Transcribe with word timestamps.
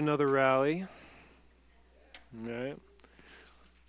Another 0.00 0.28
rally. 0.28 0.86
All 2.34 2.50
right. 2.50 2.76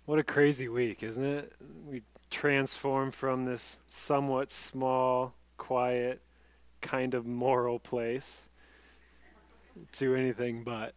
What 0.04 0.18
a 0.18 0.22
crazy 0.22 0.68
week, 0.68 1.02
isn't 1.02 1.24
it? 1.24 1.54
We 1.88 2.02
transform 2.28 3.12
from 3.12 3.46
this 3.46 3.78
somewhat 3.88 4.52
small, 4.52 5.32
quiet, 5.56 6.20
kind 6.82 7.14
of 7.14 7.24
moral 7.24 7.78
place 7.78 8.50
to 9.92 10.14
anything 10.14 10.64
but. 10.64 10.92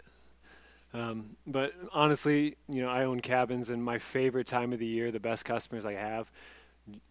Um, 0.93 1.37
but 1.47 1.71
honestly, 1.93 2.57
you 2.67 2.81
know, 2.81 2.89
I 2.89 3.05
own 3.05 3.21
cabins, 3.21 3.69
and 3.69 3.81
my 3.81 3.99
favorite 3.99 4.47
time 4.47 4.73
of 4.73 4.79
the 4.79 4.85
year, 4.85 5.11
the 5.11 5.21
best 5.21 5.45
customers 5.45 5.85
I 5.85 5.93
have, 5.93 6.29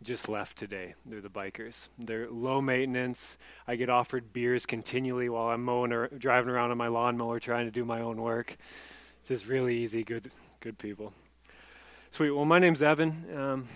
just 0.03 0.29
left 0.29 0.57
today. 0.57 0.95
They're 1.05 1.21
the 1.21 1.29
bikers. 1.29 1.89
They're 1.99 2.31
low 2.31 2.61
maintenance. 2.61 3.37
I 3.67 3.77
get 3.77 3.89
offered 3.91 4.33
beers 4.33 4.67
continually 4.67 5.29
while 5.29 5.49
I'm 5.49 5.65
mowing 5.65 5.93
or 5.93 6.09
driving 6.09 6.51
around 6.51 6.71
on 6.71 6.79
my 6.79 6.89
lawnmower 6.89 7.41
trying 7.41 7.67
to 7.67 7.71
do 7.71 7.85
my 7.85 8.01
own 8.01 8.21
work. 8.21 8.57
It's 9.21 9.29
just 9.29 9.47
really 9.47 9.77
easy, 9.79 10.05
good, 10.05 10.31
good 10.61 10.79
people. 10.79 11.13
Sweet. 12.11 12.31
Well, 12.31 12.45
my 12.45 12.59
name's 12.59 12.83
Evan, 12.83 13.27
um, 13.37 13.69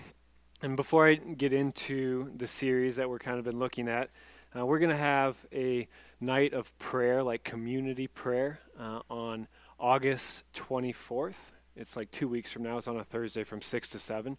and 0.62 0.76
before 0.76 1.08
I 1.08 1.14
get 1.14 1.52
into 1.52 2.30
the 2.36 2.46
series 2.46 2.96
that 2.96 3.08
we're 3.08 3.18
kind 3.18 3.38
of 3.38 3.44
been 3.44 3.58
looking 3.58 3.88
at, 3.88 4.10
uh, 4.56 4.64
we're 4.64 4.78
going 4.78 4.90
to 4.90 4.96
have 4.96 5.44
a 5.52 5.88
night 6.20 6.52
of 6.52 6.76
prayer, 6.78 7.22
like 7.22 7.44
community 7.44 8.06
prayer, 8.06 8.60
uh, 8.78 9.00
on 9.10 9.48
August 9.78 10.44
24th. 10.54 11.52
It's 11.76 11.96
like 11.96 12.10
two 12.10 12.28
weeks 12.28 12.52
from 12.52 12.62
now. 12.62 12.78
It's 12.78 12.88
on 12.88 12.96
a 12.96 13.04
Thursday 13.04 13.44
from 13.44 13.60
six 13.60 13.88
to 13.88 13.98
seven. 13.98 14.36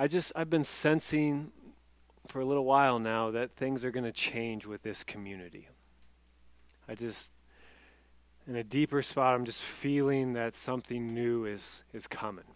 I 0.00 0.06
just 0.06 0.32
I've 0.34 0.48
been 0.48 0.64
sensing 0.64 1.52
for 2.26 2.40
a 2.40 2.44
little 2.46 2.64
while 2.64 2.98
now 2.98 3.30
that 3.32 3.52
things 3.52 3.84
are 3.84 3.90
going 3.90 4.04
to 4.04 4.12
change 4.12 4.64
with 4.64 4.82
this 4.82 5.04
community. 5.04 5.68
I 6.88 6.94
just 6.94 7.30
in 8.46 8.56
a 8.56 8.64
deeper 8.64 9.02
spot 9.02 9.34
I'm 9.34 9.44
just 9.44 9.62
feeling 9.62 10.32
that 10.32 10.56
something 10.56 11.06
new 11.06 11.44
is 11.44 11.84
is 11.92 12.06
coming. 12.06 12.46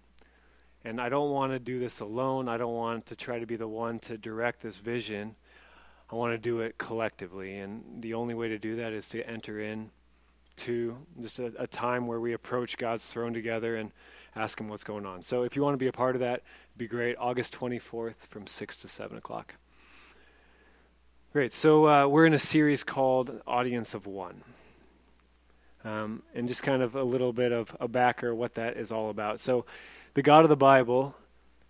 And 0.87 0.99
I 0.99 1.11
don't 1.11 1.33
want 1.33 1.53
to 1.53 1.59
do 1.59 1.79
this 1.79 2.01
alone. 2.01 2.49
I 2.49 2.57
don't 2.57 2.73
want 2.73 3.05
to 3.07 3.15
try 3.15 3.39
to 3.39 3.45
be 3.45 3.57
the 3.57 3.69
one 3.69 3.99
to 4.01 4.17
direct 4.17 4.63
this 4.63 4.79
vision. 4.79 5.37
I 6.11 6.15
want 6.15 6.33
to 6.33 6.39
do 6.39 6.61
it 6.61 6.79
collectively 6.79 7.59
and 7.59 8.01
the 8.01 8.15
only 8.15 8.33
way 8.33 8.49
to 8.49 8.59
do 8.59 8.77
that 8.77 8.95
is 8.95 9.07
to 9.11 9.23
enter 9.29 9.61
in 9.61 9.91
to 10.57 10.97
just 11.21 11.39
a, 11.39 11.53
a 11.59 11.67
time 11.67 12.07
where 12.07 12.21
we 12.21 12.33
approach 12.33 12.77
God's 12.77 13.07
throne 13.07 13.35
together 13.35 13.77
and 13.77 13.93
ask 14.37 14.61
him 14.61 14.69
what's 14.69 14.85
going 14.85 15.07
on. 15.07 15.23
So 15.23 15.43
if 15.43 15.57
you 15.57 15.63
want 15.63 15.75
to 15.75 15.79
be 15.79 15.87
a 15.87 15.93
part 15.93 16.17
of 16.17 16.21
that, 16.21 16.43
be 16.77 16.89
great. 16.89 17.17
August 17.19 17.55
24th 17.55 18.27
from 18.29 18.47
6 18.47 18.77
to 18.79 18.89
7 18.89 19.17
o'clock. 19.17 19.55
Great. 21.33 21.53
So 21.53 21.87
uh, 21.89 22.07
we're 22.09 22.27
in 22.27 22.35
a 22.35 22.39
series 22.39 22.83
called 22.83 23.41
Audience 23.47 23.95
of 23.95 24.07
One. 24.07 24.43
Um, 25.85 26.23
and 26.35 26.49
just 26.49 26.63
kind 26.63 26.83
of 26.83 26.97
a 26.97 27.05
little 27.05 27.33
bit 27.33 27.53
of 27.53 27.77
a 27.79 27.87
backer 27.87 28.35
what 28.35 28.55
that 28.55 28.77
is 28.77 28.91
all 28.91 29.11
about. 29.11 29.41
So 29.41 29.67
the 30.15 30.23
God 30.23 30.45
of 30.45 30.49
the 30.49 30.57
Bible 30.57 31.15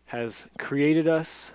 has 0.07 0.49
created 0.59 1.09
us, 1.09 1.51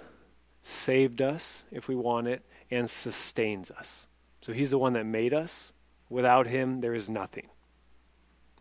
saved 0.62 1.22
us 1.22 1.64
if 1.72 1.88
we 1.88 1.96
want 1.96 2.28
it, 2.28 2.44
and 2.70 2.90
sustains 2.90 3.72
us. 3.72 4.08
So 4.42 4.54
he's 4.54 4.72
the 4.72 4.78
one 4.78 4.94
that 4.94 5.06
made 5.06 5.34
us. 5.34 5.74
Without 6.10 6.48
him, 6.48 6.82
there 6.82 6.94
is 6.94 7.10
nothing. 7.10 7.48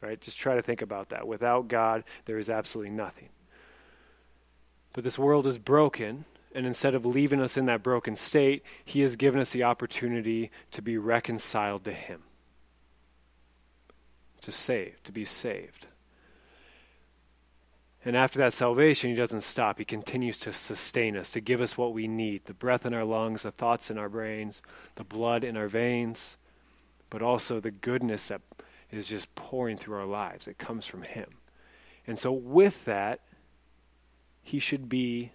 Right? 0.00 0.20
Just 0.20 0.38
try 0.38 0.54
to 0.54 0.62
think 0.62 0.80
about 0.80 1.08
that. 1.08 1.26
Without 1.26 1.68
God, 1.68 2.04
there 2.24 2.38
is 2.38 2.48
absolutely 2.48 2.92
nothing. 2.92 3.30
But 4.98 5.04
this 5.04 5.16
world 5.16 5.46
is 5.46 5.58
broken, 5.58 6.24
and 6.52 6.66
instead 6.66 6.92
of 6.96 7.06
leaving 7.06 7.40
us 7.40 7.56
in 7.56 7.66
that 7.66 7.84
broken 7.84 8.16
state, 8.16 8.64
He 8.84 9.02
has 9.02 9.14
given 9.14 9.38
us 9.40 9.52
the 9.52 9.62
opportunity 9.62 10.50
to 10.72 10.82
be 10.82 10.98
reconciled 10.98 11.84
to 11.84 11.92
Him, 11.92 12.24
to 14.40 14.50
save, 14.50 15.00
to 15.04 15.12
be 15.12 15.24
saved. 15.24 15.86
And 18.04 18.16
after 18.16 18.40
that 18.40 18.52
salvation, 18.52 19.10
He 19.10 19.14
doesn't 19.14 19.42
stop. 19.42 19.78
He 19.78 19.84
continues 19.84 20.36
to 20.38 20.52
sustain 20.52 21.16
us, 21.16 21.30
to 21.30 21.40
give 21.40 21.60
us 21.60 21.78
what 21.78 21.92
we 21.92 22.08
need 22.08 22.46
the 22.46 22.52
breath 22.52 22.84
in 22.84 22.92
our 22.92 23.04
lungs, 23.04 23.44
the 23.44 23.52
thoughts 23.52 23.92
in 23.92 23.98
our 23.98 24.08
brains, 24.08 24.62
the 24.96 25.04
blood 25.04 25.44
in 25.44 25.56
our 25.56 25.68
veins, 25.68 26.36
but 27.08 27.22
also 27.22 27.60
the 27.60 27.70
goodness 27.70 28.26
that 28.26 28.40
is 28.90 29.06
just 29.06 29.32
pouring 29.36 29.76
through 29.76 29.96
our 29.96 30.06
lives. 30.06 30.48
It 30.48 30.58
comes 30.58 30.86
from 30.86 31.02
Him. 31.02 31.34
And 32.04 32.18
so, 32.18 32.32
with 32.32 32.84
that, 32.86 33.20
He 34.48 34.58
should 34.58 34.88
be 34.88 35.32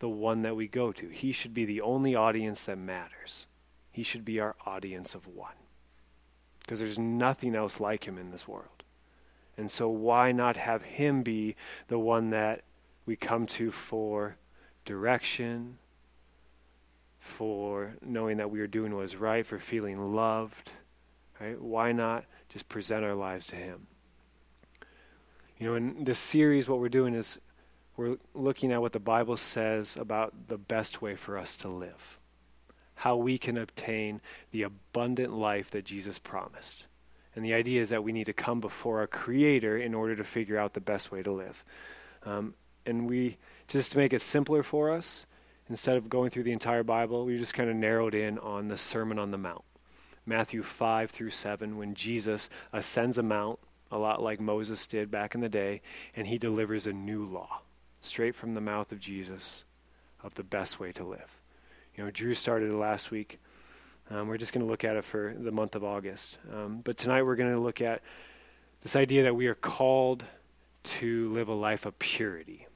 the 0.00 0.08
one 0.10 0.42
that 0.42 0.54
we 0.54 0.68
go 0.68 0.92
to. 0.92 1.08
He 1.08 1.32
should 1.32 1.54
be 1.54 1.64
the 1.64 1.80
only 1.80 2.14
audience 2.14 2.62
that 2.64 2.76
matters. 2.76 3.46
He 3.90 4.02
should 4.02 4.22
be 4.22 4.38
our 4.38 4.54
audience 4.66 5.14
of 5.14 5.26
one. 5.26 5.54
Because 6.60 6.78
there's 6.78 6.98
nothing 6.98 7.54
else 7.54 7.80
like 7.80 8.04
Him 8.04 8.18
in 8.18 8.30
this 8.30 8.46
world. 8.46 8.84
And 9.56 9.70
so, 9.70 9.88
why 9.88 10.30
not 10.30 10.58
have 10.58 10.82
Him 10.82 11.22
be 11.22 11.56
the 11.86 11.98
one 11.98 12.28
that 12.28 12.64
we 13.06 13.16
come 13.16 13.46
to 13.46 13.70
for 13.70 14.36
direction, 14.84 15.78
for 17.18 17.96
knowing 18.02 18.36
that 18.36 18.50
we 18.50 18.60
are 18.60 18.66
doing 18.66 18.94
what 18.94 19.06
is 19.06 19.16
right, 19.16 19.46
for 19.46 19.58
feeling 19.58 20.14
loved? 20.14 20.72
Right? 21.40 21.58
Why 21.58 21.92
not 21.92 22.26
just 22.50 22.68
present 22.68 23.06
our 23.06 23.14
lives 23.14 23.46
to 23.46 23.56
Him. 23.56 23.86
You 25.56 25.70
know, 25.70 25.76
in 25.76 26.04
this 26.04 26.18
series, 26.18 26.68
what 26.68 26.78
we're 26.78 26.90
doing 26.90 27.14
is 27.14 27.40
we're 27.98 28.16
looking 28.32 28.70
at 28.70 28.80
what 28.80 28.92
the 28.92 29.00
Bible 29.00 29.36
says 29.36 29.96
about 29.96 30.46
the 30.46 30.56
best 30.56 31.02
way 31.02 31.16
for 31.16 31.36
us 31.36 31.56
to 31.56 31.68
live, 31.68 32.20
how 32.94 33.16
we 33.16 33.38
can 33.38 33.58
obtain 33.58 34.20
the 34.52 34.62
abundant 34.62 35.32
life 35.32 35.72
that 35.72 35.84
Jesus 35.84 36.16
promised. 36.20 36.86
And 37.34 37.44
the 37.44 37.52
idea 37.52 37.82
is 37.82 37.88
that 37.88 38.04
we 38.04 38.12
need 38.12 38.26
to 38.26 38.32
come 38.32 38.60
before 38.60 39.00
our 39.00 39.08
Creator 39.08 39.76
in 39.76 39.94
order 39.94 40.14
to 40.14 40.22
figure 40.22 40.56
out 40.56 40.74
the 40.74 40.80
best 40.80 41.10
way 41.10 41.24
to 41.24 41.32
live. 41.32 41.64
Um, 42.22 42.54
and 42.86 43.08
we, 43.08 43.36
just 43.66 43.92
to 43.92 43.98
make 43.98 44.12
it 44.12 44.22
simpler 44.22 44.62
for 44.62 44.92
us, 44.92 45.26
instead 45.68 45.96
of 45.96 46.08
going 46.08 46.30
through 46.30 46.44
the 46.44 46.52
entire 46.52 46.84
Bible, 46.84 47.24
we 47.24 47.36
just 47.36 47.54
kind 47.54 47.68
of 47.68 47.74
narrowed 47.74 48.14
in 48.14 48.38
on 48.38 48.68
the 48.68 48.78
Sermon 48.78 49.18
on 49.18 49.32
the 49.32 49.38
Mount. 49.38 49.64
Matthew 50.24 50.62
5 50.62 51.10
through 51.10 51.30
7, 51.30 51.76
when 51.76 51.94
Jesus 51.94 52.48
ascends 52.72 53.18
a 53.18 53.24
mount, 53.24 53.58
a 53.90 53.98
lot 53.98 54.22
like 54.22 54.38
Moses 54.40 54.86
did 54.86 55.10
back 55.10 55.34
in 55.34 55.40
the 55.40 55.48
day, 55.48 55.80
and 56.14 56.28
he 56.28 56.38
delivers 56.38 56.86
a 56.86 56.92
new 56.92 57.24
law 57.24 57.62
straight 58.00 58.34
from 58.34 58.54
the 58.54 58.60
mouth 58.60 58.92
of 58.92 59.00
Jesus 59.00 59.64
of 60.22 60.34
the 60.34 60.42
best 60.42 60.80
way 60.80 60.92
to 60.92 61.04
live. 61.04 61.40
You 61.96 62.04
know, 62.04 62.10
Drew 62.10 62.34
started 62.34 62.72
last 62.72 63.10
week. 63.10 63.40
Um, 64.10 64.28
we're 64.28 64.38
just 64.38 64.52
going 64.52 64.64
to 64.64 64.70
look 64.70 64.84
at 64.84 64.96
it 64.96 65.04
for 65.04 65.34
the 65.38 65.52
month 65.52 65.74
of 65.74 65.84
August. 65.84 66.38
Um, 66.52 66.80
but 66.82 66.96
tonight 66.96 67.22
we're 67.22 67.36
going 67.36 67.52
to 67.52 67.60
look 67.60 67.80
at 67.80 68.02
this 68.82 68.96
idea 68.96 69.24
that 69.24 69.36
we 69.36 69.46
are 69.46 69.54
called 69.54 70.24
to 70.84 71.28
live 71.30 71.48
a 71.48 71.54
life 71.54 71.84
of 71.84 71.98
purity. 71.98 72.66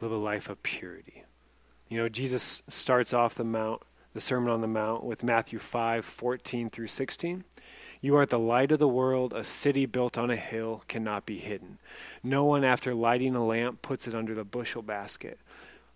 Live 0.00 0.12
a 0.12 0.16
life 0.16 0.48
of 0.48 0.62
purity. 0.62 1.24
You 1.88 1.98
know, 1.98 2.08
Jesus 2.08 2.62
starts 2.68 3.12
off 3.12 3.34
the 3.34 3.44
mount 3.44 3.82
the 4.14 4.20
Sermon 4.20 4.50
on 4.50 4.60
the 4.60 4.68
Mount 4.68 5.04
with 5.04 5.22
Matthew 5.22 5.58
5 5.58 6.04
14 6.04 6.70
through 6.70 6.88
16. 6.88 7.44
You 8.02 8.16
are 8.16 8.26
the 8.26 8.38
light 8.38 8.72
of 8.72 8.80
the 8.80 8.88
world. 8.88 9.32
A 9.32 9.44
city 9.44 9.86
built 9.86 10.18
on 10.18 10.28
a 10.28 10.36
hill 10.36 10.82
cannot 10.88 11.24
be 11.24 11.38
hidden. 11.38 11.78
No 12.22 12.44
one, 12.44 12.64
after 12.64 12.94
lighting 12.94 13.36
a 13.36 13.46
lamp, 13.46 13.80
puts 13.80 14.08
it 14.08 14.14
under 14.14 14.34
the 14.34 14.44
bushel 14.44 14.82
basket, 14.82 15.38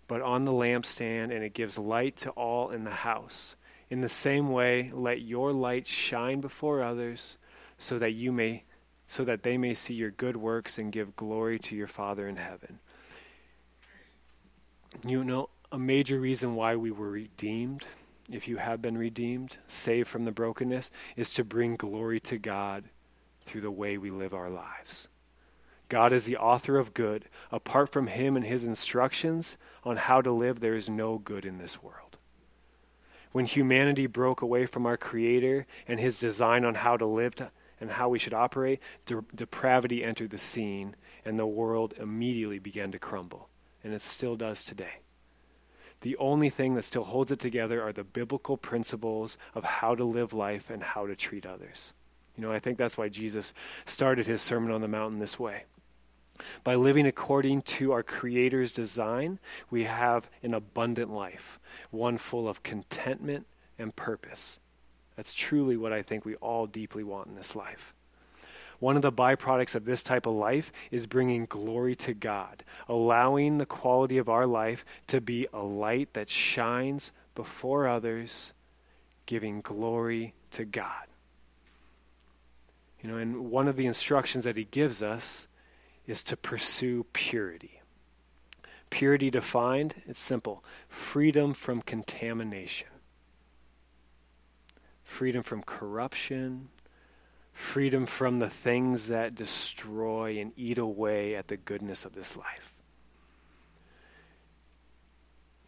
but 0.07 0.21
on 0.21 0.45
the 0.45 0.53
lampstand, 0.53 1.35
and 1.35 1.43
it 1.43 1.53
gives 1.53 1.77
light 1.77 2.15
to 2.17 2.29
all 2.31 2.69
in 2.69 2.85
the 2.85 2.91
house. 2.91 3.57
In 3.89 3.99
the 3.99 4.09
same 4.09 4.49
way, 4.49 4.89
let 4.93 5.21
your 5.21 5.51
light 5.51 5.85
shine 5.85 6.39
before 6.39 6.81
others, 6.81 7.37
so 7.77 7.99
that 7.99 8.11
you 8.11 8.31
may 8.31 8.63
so 9.09 9.23
that 9.23 9.43
they 9.43 9.57
may 9.57 9.73
see 9.73 9.93
your 9.93 10.11
good 10.11 10.35
works 10.35 10.77
and 10.77 10.91
give 10.91 11.15
glory 11.15 11.57
to 11.57 11.75
your 11.75 11.87
Father 11.87 12.27
in 12.27 12.35
heaven. 12.35 12.79
You 15.05 15.23
know, 15.23 15.49
a 15.71 15.79
major 15.79 16.19
reason 16.19 16.55
why 16.55 16.75
we 16.75 16.91
were 16.91 17.09
redeemed 17.09 17.85
if 18.29 18.47
you 18.47 18.57
have 18.57 18.81
been 18.81 18.97
redeemed, 18.97 19.57
saved 19.67 20.07
from 20.07 20.25
the 20.25 20.31
brokenness, 20.31 20.91
is 21.15 21.33
to 21.33 21.43
bring 21.43 21.75
glory 21.75 22.19
to 22.21 22.37
God 22.37 22.85
through 23.45 23.61
the 23.61 23.71
way 23.71 23.97
we 23.97 24.11
live 24.11 24.33
our 24.33 24.49
lives. 24.49 25.07
God 25.89 26.11
is 26.11 26.25
the 26.25 26.37
author 26.37 26.77
of 26.77 26.93
good. 26.93 27.25
Apart 27.51 27.91
from 27.91 28.07
Him 28.07 28.35
and 28.35 28.45
His 28.45 28.65
instructions 28.65 29.55
on 29.83 29.95
how 29.95 30.21
to 30.21 30.31
live, 30.31 30.59
there 30.59 30.75
is 30.75 30.89
no 30.89 31.17
good 31.17 31.45
in 31.45 31.57
this 31.57 31.81
world. 31.81 32.17
When 33.31 33.45
humanity 33.45 34.07
broke 34.07 34.41
away 34.41 34.65
from 34.65 34.85
our 34.85 34.97
Creator 34.97 35.65
and 35.87 35.99
His 35.99 36.19
design 36.19 36.65
on 36.65 36.75
how 36.75 36.97
to 36.97 37.05
live 37.05 37.35
to, 37.35 37.51
and 37.79 37.91
how 37.91 38.09
we 38.09 38.19
should 38.19 38.33
operate, 38.33 38.81
de- 39.05 39.23
depravity 39.33 40.03
entered 40.03 40.31
the 40.31 40.37
scene, 40.37 40.95
and 41.23 41.37
the 41.37 41.45
world 41.45 41.93
immediately 41.97 42.59
began 42.59 42.91
to 42.91 42.99
crumble. 42.99 43.49
And 43.83 43.93
it 43.93 44.01
still 44.01 44.35
does 44.35 44.65
today 44.65 44.97
the 46.01 46.17
only 46.17 46.49
thing 46.49 46.75
that 46.75 46.85
still 46.85 47.03
holds 47.03 47.31
it 47.31 47.39
together 47.39 47.81
are 47.81 47.93
the 47.93 48.03
biblical 48.03 48.57
principles 48.57 49.37
of 49.55 49.63
how 49.63 49.95
to 49.95 50.03
live 50.03 50.33
life 50.33 50.69
and 50.69 50.83
how 50.83 51.07
to 51.07 51.15
treat 51.15 51.45
others. 51.45 51.93
You 52.35 52.43
know, 52.43 52.51
I 52.51 52.59
think 52.59 52.77
that's 52.77 52.97
why 52.97 53.09
Jesus 53.09 53.53
started 53.85 54.27
his 54.27 54.41
Sermon 54.41 54.71
on 54.71 54.81
the 54.81 54.87
Mountain 54.87 55.19
this 55.19 55.39
way. 55.39 55.63
By 56.63 56.75
living 56.75 57.07
according 57.07 57.63
to 57.63 57.91
our 57.91 58.03
Creator's 58.03 58.71
design, 58.71 59.39
we 59.71 59.85
have 59.85 60.29
an 60.43 60.53
abundant 60.53 61.11
life, 61.11 61.59
one 61.89 62.19
full 62.19 62.47
of 62.47 62.61
contentment 62.61 63.47
and 63.79 63.95
purpose. 63.95 64.59
That's 65.15 65.33
truly 65.33 65.77
what 65.77 65.91
I 65.91 66.03
think 66.03 66.25
we 66.25 66.35
all 66.35 66.67
deeply 66.67 67.03
want 67.03 67.27
in 67.27 67.35
this 67.35 67.55
life. 67.55 67.95
One 68.79 68.95
of 68.95 69.01
the 69.01 69.11
byproducts 69.11 69.75
of 69.75 69.85
this 69.85 70.03
type 70.03 70.25
of 70.25 70.35
life 70.35 70.71
is 70.91 71.07
bringing 71.07 71.45
glory 71.45 71.95
to 71.97 72.13
God, 72.13 72.63
allowing 72.87 73.57
the 73.57 73.65
quality 73.65 74.17
of 74.17 74.29
our 74.29 74.45
life 74.45 74.85
to 75.07 75.19
be 75.19 75.47
a 75.51 75.63
light 75.63 76.13
that 76.13 76.29
shines 76.29 77.11
before 77.33 77.87
others, 77.87 78.53
giving 79.25 79.61
glory 79.61 80.33
to 80.51 80.65
God. 80.65 81.07
You 83.01 83.09
know, 83.09 83.17
and 83.17 83.51
one 83.51 83.67
of 83.67 83.77
the 83.77 83.85
instructions 83.85 84.43
that 84.43 84.57
he 84.57 84.65
gives 84.65 85.01
us 85.01 85.47
is 86.05 86.23
to 86.23 86.37
pursue 86.37 87.05
purity. 87.13 87.81
Purity 88.89 89.29
defined, 89.29 89.95
it's 90.07 90.21
simple 90.21 90.63
freedom 90.87 91.53
from 91.53 91.81
contamination, 91.81 92.87
freedom 95.03 95.43
from 95.43 95.61
corruption, 95.61 96.69
freedom 97.57 98.05
from 98.05 98.37
the 98.37 98.49
things 98.49 99.07
that 99.07 99.33
destroy 99.33 100.37
and 100.39 100.51
eat 100.55 100.77
away 100.77 101.35
at 101.35 101.47
the 101.47 101.57
goodness 101.57 102.05
of 102.05 102.13
this 102.13 102.37
life. 102.37 102.75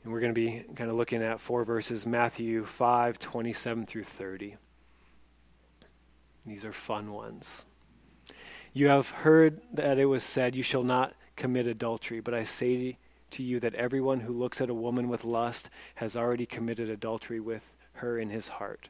And 0.03 0.13
we're 0.13 0.19
going 0.19 0.33
to 0.33 0.39
be 0.39 0.63
kind 0.75 0.91
of 0.91 0.95
looking 0.95 1.23
at 1.23 1.39
four 1.39 1.63
verses 1.65 2.05
Matthew 2.05 2.63
5 2.63 3.17
27 3.17 3.87
through 3.87 4.03
30. 4.03 4.57
These 6.45 6.63
are 6.63 6.71
fun 6.71 7.11
ones. 7.11 7.65
You 8.71 8.89
have 8.89 9.09
heard 9.09 9.59
that 9.73 9.97
it 9.97 10.05
was 10.05 10.23
said, 10.23 10.53
You 10.53 10.63
shall 10.63 10.83
not 10.83 11.15
commit 11.35 11.65
adultery, 11.65 12.19
but 12.19 12.35
I 12.35 12.43
say 12.43 12.99
to 13.31 13.43
you 13.43 13.59
that 13.61 13.73
everyone 13.73 14.19
who 14.21 14.33
looks 14.33 14.61
at 14.61 14.69
a 14.69 14.75
woman 14.75 15.09
with 15.09 15.25
lust 15.25 15.71
has 15.95 16.15
already 16.15 16.45
committed 16.45 16.87
adultery 16.87 17.39
with 17.39 17.75
her 17.93 18.19
in 18.19 18.29
his 18.29 18.47
heart. 18.47 18.89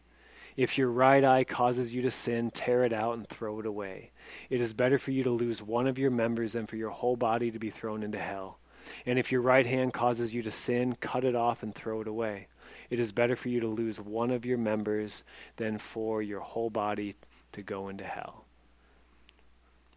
If 0.60 0.78
your 0.78 0.92
right 0.92 1.24
eye 1.24 1.46
causes 1.46 1.94
you 1.94 2.02
to 2.02 2.12
sin, 2.12 2.52
tear 2.52 2.84
it 2.84 2.92
out 2.92 3.16
and 3.16 3.26
throw 3.26 3.62
it 3.62 3.66
away. 3.66 4.12
It 4.50 4.60
is 4.60 4.74
better 4.74 4.98
for 4.98 5.12
you 5.12 5.24
to 5.24 5.30
lose 5.30 5.62
one 5.62 5.88
of 5.88 5.98
your 5.98 6.12
members 6.12 6.52
than 6.52 6.68
for 6.68 6.76
your 6.76 6.90
whole 6.90 7.16
body 7.16 7.50
to 7.50 7.58
be 7.58 7.70
thrown 7.70 8.04
into 8.04 8.20
hell. 8.20 8.60
And 9.06 9.18
if 9.18 9.32
your 9.32 9.40
right 9.40 9.66
hand 9.66 9.94
causes 9.94 10.34
you 10.34 10.44
to 10.44 10.52
sin, 10.52 10.98
cut 11.00 11.24
it 11.24 11.34
off 11.34 11.64
and 11.64 11.74
throw 11.74 12.02
it 12.02 12.10
away. 12.10 12.48
It 12.90 13.00
is 13.00 13.14
better 13.14 13.38
for 13.38 13.48
you 13.48 13.62
to 13.62 13.70
lose 13.70 14.02
one 14.02 14.32
of 14.32 14.46
your 14.46 14.58
members 14.58 15.24
than 15.56 15.78
for 15.78 16.22
your 16.22 16.42
whole 16.42 16.70
body 16.70 17.16
to 17.54 17.62
go 17.62 17.88
into 17.88 18.04
hell. 18.04 18.44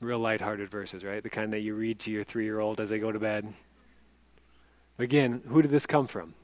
Real 0.01 0.21
lighthearted 0.21 0.71
verses, 0.71 1.03
right? 1.03 1.25
The 1.25 1.29
kind 1.29 1.53
that 1.53 1.63
you 1.63 1.75
read 1.75 1.99
to 1.99 2.13
your 2.13 2.23
three 2.23 2.45
year 2.45 2.61
old 2.61 2.81
as 2.81 2.91
they 2.91 3.01
go 3.01 3.11
to 3.11 3.19
bed. 3.19 3.53
Again, 4.97 5.43
who 5.49 5.61
did 5.61 5.73
this 5.73 5.87
come 5.87 6.07
from? 6.07 6.35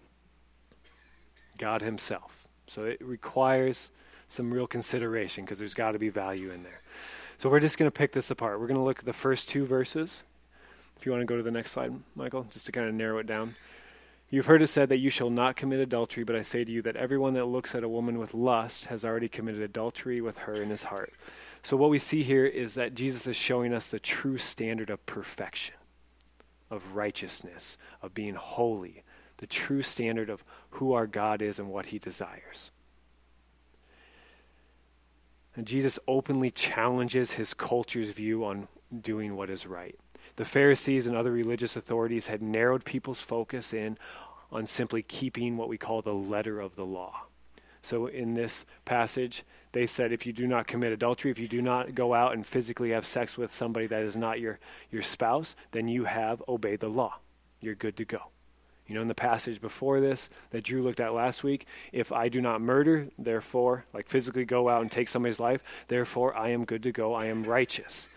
God 1.57 1.83
Himself. 1.83 2.49
So 2.67 2.83
it 2.83 3.01
requires 3.01 3.93
some 4.29 4.53
real 4.53 4.67
consideration 4.67 5.45
because 5.45 5.59
there's 5.59 5.75
got 5.75 5.93
to 5.93 5.99
be 5.99 6.11
value 6.11 6.51
in 6.51 6.63
there. 6.63 6.83
So 7.39 7.49
we're 7.49 7.61
just 7.61 7.79
going 7.79 7.91
to 7.91 7.97
pick 7.97 8.13
this 8.13 8.31
apart. 8.31 8.61
We're 8.61 8.67
going 8.67 8.79
to 8.79 8.85
look 8.85 9.01
at 9.01 9.05
the 9.05 9.13
first 9.13 9.49
two 9.49 9.65
verses. 9.65 10.25
If 10.99 11.07
you 11.07 11.13
want 11.13 11.23
to 11.23 11.27
go 11.27 11.37
to 11.37 11.43
the 11.43 11.51
next 11.51 11.73
slide, 11.73 11.93
Michael, 12.15 12.47
just 12.51 12.67
to 12.67 12.73
kind 12.73 12.89
of 12.89 12.95
narrow 12.95 13.19
it 13.19 13.27
down. 13.27 13.55
You've 14.31 14.47
heard 14.47 14.61
it 14.61 14.67
said 14.67 14.91
that 14.91 14.99
you 14.99 15.09
shall 15.09 15.31
not 15.31 15.57
commit 15.57 15.81
adultery, 15.81 16.23
but 16.23 16.37
I 16.37 16.43
say 16.43 16.63
to 16.63 16.71
you 16.71 16.83
that 16.83 16.97
everyone 16.97 17.33
that 17.35 17.47
looks 17.47 17.75
at 17.75 17.83
a 17.83 17.89
woman 17.89 18.19
with 18.19 18.35
lust 18.35 18.87
has 18.87 19.05
already 19.05 19.29
committed 19.29 19.63
adultery 19.63 20.21
with 20.21 20.39
her 20.39 20.53
in 20.53 20.69
his 20.69 20.85
heart. 20.85 21.15
So, 21.63 21.79
what 21.79 21.89
we 21.89 21.99
see 21.99 22.23
here 22.23 22.45
is 22.45 22.75
that 22.75 22.95
Jesus 22.95 23.27
is 23.27 23.37
showing 23.37 23.73
us 23.73 23.89
the 23.89 23.99
true 23.99 24.37
standard 24.37 24.91
of 24.91 25.05
perfection, 25.07 25.77
of 26.71 26.95
righteousness, 26.95 27.79
of 28.03 28.13
being 28.13 28.35
holy, 28.35 29.03
the 29.39 29.47
true 29.47 29.83
standard 29.83 30.29
of 30.29 30.45
who 30.73 30.93
our 30.93 31.07
God 31.07 31.41
is 31.41 31.59
and 31.59 31.71
what 31.71 31.87
he 31.87 31.99
desires. 31.99 32.71
And 35.59 35.67
Jesus 35.67 35.99
openly 36.07 36.53
challenges 36.53 37.33
his 37.33 37.53
culture's 37.53 38.11
view 38.11 38.45
on 38.45 38.69
doing 38.97 39.35
what 39.35 39.51
is 39.51 39.67
right. 39.67 39.99
The 40.37 40.45
Pharisees 40.45 41.09
and 41.09 41.17
other 41.17 41.33
religious 41.33 41.75
authorities 41.75 42.29
had 42.29 42.41
narrowed 42.41 42.85
people's 42.85 43.21
focus 43.21 43.75
in 43.75 43.99
on 44.53 44.69
simply 44.69 45.03
keeping 45.03 45.57
what 45.57 45.69
we 45.69 45.77
call 45.77 46.01
the 46.01 46.15
letter 46.15 46.61
of 46.61 46.77
the 46.77 46.87
law. 46.87 47.23
So 47.83 48.07
in 48.07 48.35
this 48.35 48.67
passage, 48.85 49.43
they 49.73 49.89
said 49.89 50.13
if 50.13 50.25
you 50.25 50.33
do 50.33 50.47
not 50.47 50.69
commit 50.69 50.93
adultery, 50.93 51.33
if 51.33 51.41
you 51.41 51.49
do 51.49 51.61
not 51.61 51.93
go 51.93 52.15
out 52.15 52.35
and 52.35 52.47
physically 52.47 52.91
have 52.91 53.05
sex 53.05 53.37
with 53.37 53.51
somebody 53.51 53.89
that 53.89 54.03
is 54.03 54.17
not 54.17 54.39
your, 54.39 54.61
your 54.93 55.03
spouse, 55.03 55.57
then 55.73 55.89
you 55.89 56.05
have 56.05 56.41
obeyed 56.47 56.79
the 56.79 56.89
law. 56.89 57.19
You're 57.61 57.75
good 57.75 57.97
to 57.97 58.05
go. 58.05 58.31
You 58.89 58.95
know, 58.95 59.03
in 59.03 59.09
the 59.09 59.15
passage 59.15 59.61
before 59.61 60.01
this 60.01 60.31
that 60.51 60.65
Drew 60.65 60.83
looked 60.83 60.99
at 60.99 61.13
last 61.13 61.45
week, 61.45 61.67
if 61.93 62.11
I 62.11 62.31
do 62.31 62.41
not 62.41 62.63
murder, 62.63 63.09
therefore, 63.19 63.85
like 63.93 64.09
physically 64.09 64.47
go 64.47 64.69
out 64.69 64.81
and 64.81 64.91
take 64.91 65.09
somebody's 65.09 65.39
life, 65.39 65.63
therefore 65.89 66.35
I 66.35 66.49
am 66.49 66.65
good 66.65 66.83
to 66.85 66.93
go. 66.93 67.15
I 67.15 67.27
am 67.27 67.45
righteous. 67.45 68.09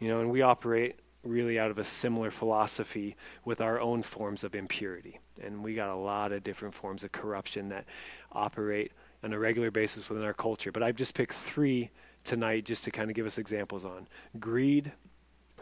You 0.00 0.08
know, 0.08 0.20
and 0.20 0.30
we 0.30 0.42
operate 0.42 0.96
really 1.22 1.58
out 1.58 1.70
of 1.70 1.78
a 1.78 1.84
similar 1.84 2.30
philosophy 2.30 3.14
with 3.44 3.60
our 3.60 3.80
own 3.80 4.02
forms 4.02 4.42
of 4.42 4.54
impurity. 4.54 5.20
And 5.40 5.62
we 5.62 5.74
got 5.74 5.90
a 5.90 5.94
lot 5.94 6.32
of 6.32 6.42
different 6.42 6.74
forms 6.74 7.04
of 7.04 7.12
corruption 7.12 7.68
that 7.68 7.84
operate 8.32 8.92
on 9.22 9.32
a 9.32 9.38
regular 9.38 9.70
basis 9.70 10.08
within 10.08 10.24
our 10.24 10.34
culture. 10.34 10.72
But 10.72 10.82
I've 10.82 10.96
just 10.96 11.14
picked 11.14 11.34
three 11.34 11.90
tonight 12.24 12.64
just 12.64 12.84
to 12.84 12.90
kind 12.90 13.10
of 13.10 13.16
give 13.16 13.26
us 13.26 13.38
examples 13.38 13.84
on 13.84 14.08
greed, 14.40 14.92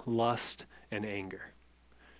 lust, 0.07 0.65
and 0.91 1.05
anger. 1.05 1.53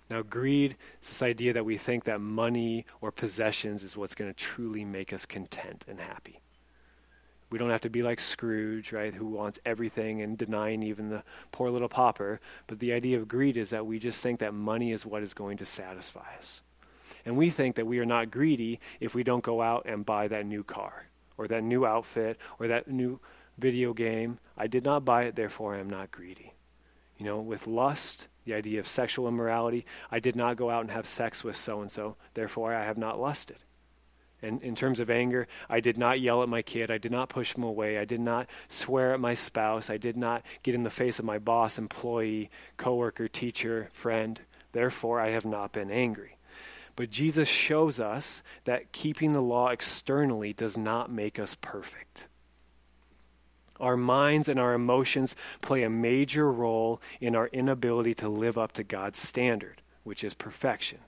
Now, 0.09 0.23
greed 0.23 0.75
is 1.01 1.09
this 1.09 1.21
idea 1.21 1.53
that 1.53 1.65
we 1.65 1.77
think 1.77 2.05
that 2.05 2.19
money 2.19 2.85
or 2.99 3.11
possessions 3.11 3.83
is 3.83 3.95
what's 3.95 4.15
going 4.15 4.29
to 4.29 4.35
truly 4.35 4.83
make 4.83 5.13
us 5.13 5.25
content 5.25 5.85
and 5.87 5.99
happy. 5.99 6.41
We 7.51 7.57
don't 7.57 7.69
have 7.69 7.81
to 7.81 7.89
be 7.89 8.03
like 8.03 8.19
Scrooge, 8.19 8.91
right, 8.91 9.13
who 9.13 9.25
wants 9.25 9.59
everything 9.65 10.21
and 10.21 10.37
denying 10.37 10.83
even 10.83 11.09
the 11.09 11.23
poor 11.51 11.69
little 11.69 11.89
pauper. 11.89 12.39
But 12.67 12.79
the 12.79 12.93
idea 12.93 13.17
of 13.17 13.27
greed 13.27 13.57
is 13.57 13.71
that 13.71 13.87
we 13.87 13.97
just 13.97 14.21
think 14.21 14.39
that 14.39 14.53
money 14.53 14.91
is 14.91 15.05
what 15.05 15.23
is 15.23 15.33
going 15.33 15.57
to 15.57 15.65
satisfy 15.65 16.35
us. 16.37 16.61
And 17.25 17.37
we 17.37 17.49
think 17.49 17.75
that 17.75 17.87
we 17.87 17.99
are 17.99 18.05
not 18.05 18.31
greedy 18.31 18.79
if 18.99 19.15
we 19.15 19.23
don't 19.23 19.43
go 19.43 19.61
out 19.61 19.85
and 19.85 20.05
buy 20.05 20.27
that 20.27 20.45
new 20.45 20.63
car 20.63 21.07
or 21.37 21.47
that 21.47 21.63
new 21.63 21.85
outfit 21.85 22.37
or 22.59 22.67
that 22.67 22.87
new 22.87 23.19
video 23.57 23.93
game. 23.93 24.39
I 24.57 24.67
did 24.67 24.83
not 24.83 25.05
buy 25.05 25.23
it, 25.23 25.35
therefore 25.35 25.75
I 25.75 25.79
am 25.79 25.89
not 25.89 26.11
greedy. 26.11 26.53
You 27.17 27.25
know, 27.25 27.39
with 27.39 27.67
lust, 27.67 28.27
the 28.49 28.55
idea 28.55 28.79
of 28.79 28.87
sexual 28.87 29.27
immorality, 29.27 29.85
I 30.09 30.19
did 30.19 30.35
not 30.35 30.57
go 30.57 30.69
out 30.69 30.81
and 30.81 30.91
have 30.91 31.05
sex 31.05 31.43
with 31.43 31.55
so 31.55 31.81
and 31.81 31.91
so, 31.91 32.15
therefore 32.33 32.73
I 32.73 32.83
have 32.83 32.97
not 32.97 33.19
lusted. 33.19 33.57
And 34.41 34.61
in 34.63 34.73
terms 34.73 34.99
of 34.99 35.09
anger, 35.09 35.47
I 35.69 35.81
did 35.81 35.97
not 35.97 36.19
yell 36.19 36.41
at 36.41 36.49
my 36.49 36.61
kid. 36.61 36.89
I 36.89 36.97
did 36.97 37.11
not 37.11 37.29
push 37.29 37.55
him 37.55 37.63
away. 37.63 37.97
I 37.97 38.05
did 38.05 38.21
not 38.21 38.49
swear 38.69 39.13
at 39.13 39.19
my 39.19 39.33
spouse. 39.33 39.89
I 39.89 39.97
did 39.97 40.15
not 40.15 40.43
get 40.63 40.75
in 40.75 40.83
the 40.83 40.89
face 40.89 41.19
of 41.19 41.25
my 41.25 41.39
boss, 41.39 41.77
employee, 41.77 42.49
coworker, 42.77 43.27
teacher, 43.27 43.89
friend. 43.91 44.39
Therefore, 44.71 45.19
I 45.19 45.31
have 45.31 45.45
not 45.45 45.73
been 45.73 45.91
angry. 45.91 46.37
But 46.95 47.09
Jesus 47.11 47.49
shows 47.49 47.99
us 47.99 48.41
that 48.63 48.93
keeping 48.93 49.33
the 49.33 49.41
law 49.41 49.69
externally 49.69 50.53
does 50.53 50.77
not 50.77 51.11
make 51.11 51.37
us 51.37 51.53
perfect. 51.53 52.27
Our 53.79 53.95
minds 53.95 54.49
and 54.49 54.59
our 54.59 54.73
emotions 54.73 55.35
play 55.61 55.83
a 55.83 55.89
major 55.89 56.51
role 56.51 57.01
in 57.21 57.35
our 57.35 57.47
inability 57.47 58.13
to 58.15 58.29
live 58.29 58.57
up 58.57 58.73
to 58.73 58.83
God's 58.83 59.19
standard, 59.19 59.81
which 60.03 60.23
is 60.23 60.33
perfection. 60.33 60.99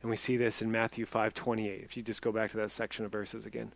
And 0.00 0.10
we 0.10 0.16
see 0.16 0.36
this 0.36 0.62
in 0.62 0.70
Matthew 0.70 1.04
5:28. 1.04 1.84
If 1.84 1.96
you 1.96 2.02
just 2.02 2.22
go 2.22 2.32
back 2.32 2.50
to 2.52 2.56
that 2.58 2.70
section 2.70 3.04
of 3.04 3.12
verses 3.12 3.44
again. 3.44 3.72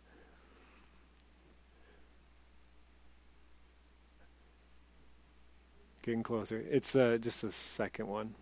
Getting 6.01 6.23
closer. 6.23 6.63
It's 6.69 6.95
uh, 6.95 7.17
just 7.19 7.41
the 7.41 7.51
second 7.51 8.07
one. 8.07 8.35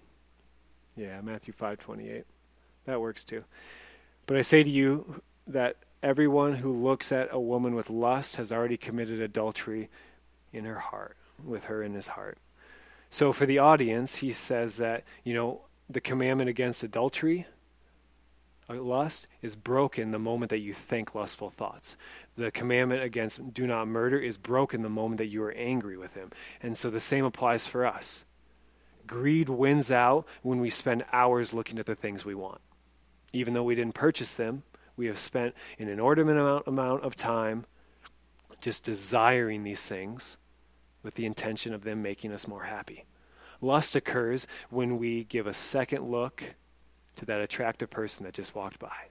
Yeah, 0.95 1.21
Matthew 1.21 1.53
5:28. 1.53 2.23
That 2.85 3.01
works 3.01 3.23
too. 3.23 3.43
But 4.25 4.37
I 4.37 4.41
say 4.41 4.63
to 4.63 4.69
you 4.69 5.21
that 5.47 5.77
everyone 6.03 6.55
who 6.55 6.71
looks 6.71 7.11
at 7.11 7.29
a 7.31 7.39
woman 7.39 7.75
with 7.75 7.89
lust 7.89 8.35
has 8.37 8.51
already 8.51 8.77
committed 8.77 9.21
adultery 9.21 9.89
in 10.51 10.65
her 10.65 10.79
heart, 10.79 11.15
with 11.43 11.65
her 11.65 11.83
in 11.83 11.93
his 11.93 12.09
heart. 12.09 12.37
So 13.09 13.33
for 13.33 13.45
the 13.45 13.59
audience, 13.59 14.15
he 14.15 14.31
says 14.31 14.77
that, 14.77 15.03
you 15.23 15.33
know, 15.33 15.61
the 15.89 16.01
commandment 16.01 16.49
against 16.49 16.83
adultery 16.83 17.45
uh, 18.69 18.75
lust 18.75 19.27
is 19.41 19.55
broken 19.55 20.11
the 20.11 20.19
moment 20.19 20.49
that 20.49 20.59
you 20.59 20.73
think 20.73 21.13
lustful 21.13 21.49
thoughts. 21.49 21.97
The 22.37 22.51
commandment 22.51 23.03
against 23.03 23.53
do 23.53 23.67
not 23.67 23.87
murder 23.87 24.17
is 24.17 24.37
broken 24.37 24.81
the 24.81 24.89
moment 24.89 25.17
that 25.17 25.27
you 25.27 25.43
are 25.43 25.51
angry 25.51 25.97
with 25.97 26.13
him. 26.13 26.31
And 26.61 26.77
so 26.77 26.89
the 26.89 26.99
same 26.99 27.25
applies 27.25 27.67
for 27.67 27.85
us. 27.85 28.23
Greed 29.05 29.49
wins 29.49 29.91
out 29.91 30.25
when 30.41 30.59
we 30.59 30.69
spend 30.69 31.03
hours 31.11 31.53
looking 31.53 31.79
at 31.79 31.85
the 31.85 31.95
things 31.95 32.23
we 32.23 32.35
want. 32.35 32.61
Even 33.33 33.53
though 33.53 33.63
we 33.63 33.75
didn't 33.75 33.95
purchase 33.95 34.33
them, 34.35 34.63
we 34.95 35.07
have 35.07 35.17
spent 35.17 35.55
an 35.79 35.87
inordinate 35.87 36.37
amount, 36.37 36.67
amount 36.67 37.03
of 37.03 37.15
time 37.15 37.65
just 38.59 38.83
desiring 38.83 39.63
these 39.63 39.87
things 39.87 40.37
with 41.03 41.15
the 41.15 41.25
intention 41.25 41.73
of 41.73 41.83
them 41.83 42.01
making 42.01 42.31
us 42.31 42.47
more 42.47 42.63
happy. 42.63 43.05
Lust 43.59 43.95
occurs 43.95 44.47
when 44.69 44.97
we 44.97 45.23
give 45.23 45.47
a 45.47 45.53
second 45.53 46.03
look 46.09 46.55
to 47.15 47.25
that 47.25 47.41
attractive 47.41 47.89
person 47.89 48.25
that 48.25 48.33
just 48.33 48.55
walked 48.55 48.79
by. 48.79 49.09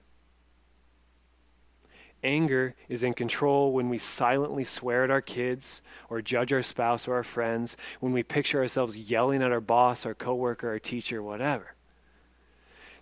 Anger 2.23 2.75
is 2.87 3.01
in 3.01 3.13
control 3.13 3.73
when 3.73 3.89
we 3.89 3.97
silently 3.97 4.63
swear 4.63 5.03
at 5.03 5.09
our 5.09 5.21
kids 5.21 5.81
or 6.09 6.21
judge 6.21 6.53
our 6.53 6.61
spouse 6.61 7.07
or 7.07 7.15
our 7.15 7.23
friends, 7.23 7.75
when 7.99 8.13
we 8.13 8.21
picture 8.21 8.59
ourselves 8.59 8.95
yelling 8.95 9.41
at 9.41 9.51
our 9.51 9.61
boss, 9.61 10.05
our 10.05 10.13
coworker, 10.13 10.69
our 10.69 10.79
teacher, 10.79 11.23
whatever. 11.23 11.73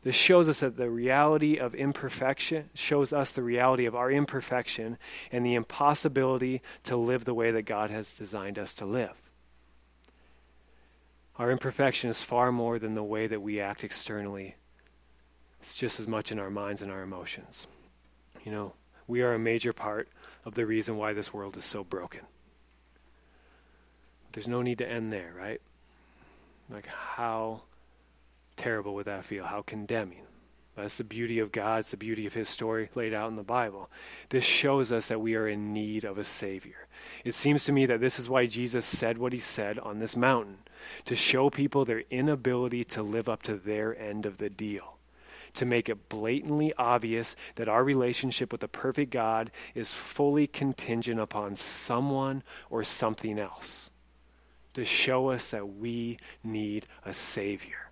This 0.01 0.15
shows 0.15 0.47
us 0.47 0.61
that 0.61 0.77
the 0.77 0.89
reality 0.89 1.57
of 1.57 1.75
imperfection 1.75 2.69
shows 2.73 3.11
us 3.11 3.31
the 3.31 3.43
reality 3.43 3.85
of 3.85 3.95
our 3.95 4.09
imperfection 4.09 4.97
and 5.31 5.45
the 5.45 5.55
impossibility 5.55 6.61
to 6.83 6.95
live 6.95 7.25
the 7.25 7.33
way 7.33 7.51
that 7.51 7.63
God 7.63 7.89
has 7.89 8.11
designed 8.11 8.57
us 8.57 8.73
to 8.75 8.85
live. 8.85 9.29
Our 11.37 11.51
imperfection 11.51 12.09
is 12.09 12.21
far 12.21 12.51
more 12.51 12.79
than 12.79 12.95
the 12.95 13.03
way 13.03 13.27
that 13.27 13.41
we 13.41 13.59
act 13.59 13.83
externally. 13.83 14.55
It's 15.61 15.75
just 15.75 15.99
as 15.99 16.07
much 16.07 16.31
in 16.31 16.39
our 16.39 16.49
minds 16.49 16.81
and 16.81 16.91
our 16.91 17.01
emotions. 17.01 17.67
You 18.45 18.51
know, 18.51 18.73
we 19.07 19.21
are 19.21 19.33
a 19.33 19.39
major 19.39 19.73
part 19.73 20.07
of 20.45 20.55
the 20.55 20.65
reason 20.65 20.97
why 20.97 21.13
this 21.13 21.33
world 21.33 21.57
is 21.57 21.65
so 21.65 21.83
broken. 21.83 22.21
There's 24.31 24.47
no 24.47 24.61
need 24.61 24.77
to 24.77 24.89
end 24.89 25.11
there, 25.11 25.33
right? 25.37 25.61
Like, 26.69 26.87
how 26.87 27.63
terrible 28.59 28.93
would 28.95 29.05
that 29.05 29.23
feel? 29.23 29.45
How 29.45 29.61
condemning. 29.61 30.23
That's 30.75 30.97
the 30.97 31.03
beauty 31.03 31.39
of 31.39 31.51
God. 31.51 31.79
It's 31.79 31.91
the 31.91 31.97
beauty 31.97 32.25
of 32.25 32.33
His 32.33 32.47
story 32.47 32.89
laid 32.93 33.13
out 33.13 33.29
in 33.29 33.35
the 33.35 33.43
Bible. 33.43 33.89
This 34.29 34.43
shows 34.43 34.91
us 34.91 35.07
that 35.07 35.21
we 35.21 35.35
are 35.35 35.47
in 35.47 35.73
need 35.73 36.05
of 36.05 36.17
a 36.17 36.23
Savior. 36.23 36.87
It 37.25 37.35
seems 37.35 37.65
to 37.65 37.71
me 37.71 37.85
that 37.85 37.99
this 37.99 38.19
is 38.19 38.29
why 38.29 38.45
Jesus 38.45 38.85
said 38.85 39.17
what 39.17 39.33
He 39.33 39.39
said 39.39 39.79
on 39.79 39.99
this 39.99 40.15
mountain 40.15 40.59
to 41.05 41.15
show 41.15 41.49
people 41.49 41.83
their 41.83 42.03
inability 42.09 42.83
to 42.85 43.01
live 43.01 43.27
up 43.27 43.43
to 43.43 43.55
their 43.55 43.97
end 43.97 44.25
of 44.25 44.37
the 44.37 44.49
deal. 44.49 44.97
To 45.55 45.65
make 45.65 45.89
it 45.89 46.09
blatantly 46.09 46.73
obvious 46.77 47.35
that 47.55 47.67
our 47.67 47.83
relationship 47.83 48.51
with 48.51 48.61
the 48.61 48.67
perfect 48.67 49.11
God 49.11 49.51
is 49.73 49.93
fully 49.93 50.47
contingent 50.47 51.19
upon 51.19 51.55
someone 51.55 52.43
or 52.69 52.83
something 52.83 53.39
else. 53.39 53.89
To 54.75 54.85
show 54.85 55.29
us 55.29 55.51
that 55.51 55.67
we 55.67 56.19
need 56.43 56.85
a 57.03 57.13
Savior. 57.13 57.88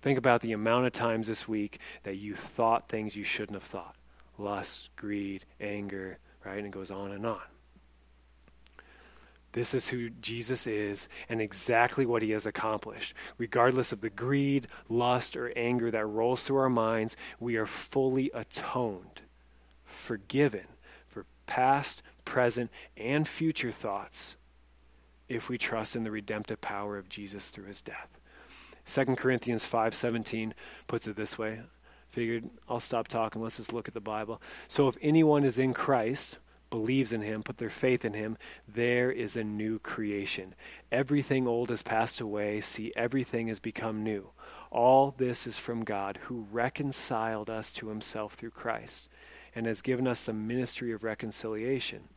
Think 0.00 0.18
about 0.18 0.40
the 0.40 0.52
amount 0.52 0.86
of 0.86 0.92
times 0.92 1.26
this 1.26 1.48
week 1.48 1.78
that 2.04 2.16
you 2.16 2.34
thought 2.34 2.88
things 2.88 3.16
you 3.16 3.24
shouldn't 3.24 3.56
have 3.56 3.62
thought 3.62 3.94
lust, 4.38 4.88
greed, 4.94 5.44
anger, 5.60 6.18
right? 6.44 6.58
And 6.58 6.66
it 6.66 6.70
goes 6.70 6.92
on 6.92 7.10
and 7.10 7.26
on. 7.26 7.40
This 9.52 9.74
is 9.74 9.88
who 9.88 10.10
Jesus 10.10 10.66
is 10.66 11.08
and 11.28 11.40
exactly 11.40 12.06
what 12.06 12.22
he 12.22 12.30
has 12.30 12.46
accomplished. 12.46 13.14
Regardless 13.38 13.90
of 13.90 14.00
the 14.00 14.10
greed, 14.10 14.68
lust, 14.88 15.36
or 15.36 15.52
anger 15.56 15.90
that 15.90 16.06
rolls 16.06 16.44
through 16.44 16.58
our 16.58 16.70
minds, 16.70 17.16
we 17.40 17.56
are 17.56 17.66
fully 17.66 18.30
atoned, 18.32 19.22
forgiven 19.84 20.66
for 21.08 21.24
past, 21.46 22.02
present, 22.24 22.70
and 22.96 23.26
future 23.26 23.72
thoughts 23.72 24.36
if 25.28 25.48
we 25.48 25.58
trust 25.58 25.96
in 25.96 26.04
the 26.04 26.10
redemptive 26.10 26.60
power 26.60 26.96
of 26.96 27.08
Jesus 27.08 27.48
through 27.48 27.64
his 27.64 27.80
death. 27.82 28.17
2 28.88 29.16
Corinthians 29.16 29.66
5:17 29.66 30.54
puts 30.86 31.06
it 31.06 31.16
this 31.16 31.38
way. 31.38 31.60
Figured 32.08 32.48
I'll 32.68 32.80
stop 32.80 33.06
talking. 33.06 33.42
Let's 33.42 33.58
just 33.58 33.72
look 33.72 33.86
at 33.86 33.94
the 33.94 34.00
Bible. 34.00 34.40
So 34.66 34.88
if 34.88 34.96
anyone 35.02 35.44
is 35.44 35.58
in 35.58 35.74
Christ, 35.74 36.38
believes 36.70 37.12
in 37.12 37.20
him, 37.20 37.42
put 37.42 37.58
their 37.58 37.70
faith 37.70 38.04
in 38.04 38.14
him, 38.14 38.38
there 38.66 39.10
is 39.10 39.36
a 39.36 39.44
new 39.44 39.78
creation. 39.78 40.54
Everything 40.90 41.46
old 41.46 41.68
has 41.68 41.82
passed 41.82 42.20
away. 42.20 42.62
See, 42.62 42.92
everything 42.96 43.48
has 43.48 43.60
become 43.60 44.02
new. 44.02 44.30
All 44.70 45.14
this 45.16 45.46
is 45.46 45.58
from 45.58 45.84
God, 45.84 46.18
who 46.24 46.46
reconciled 46.50 47.50
us 47.50 47.72
to 47.74 47.88
himself 47.88 48.34
through 48.34 48.50
Christ 48.50 49.08
and 49.54 49.66
has 49.66 49.82
given 49.82 50.06
us 50.06 50.24
the 50.24 50.32
ministry 50.32 50.92
of 50.92 51.04
reconciliation. 51.04 52.08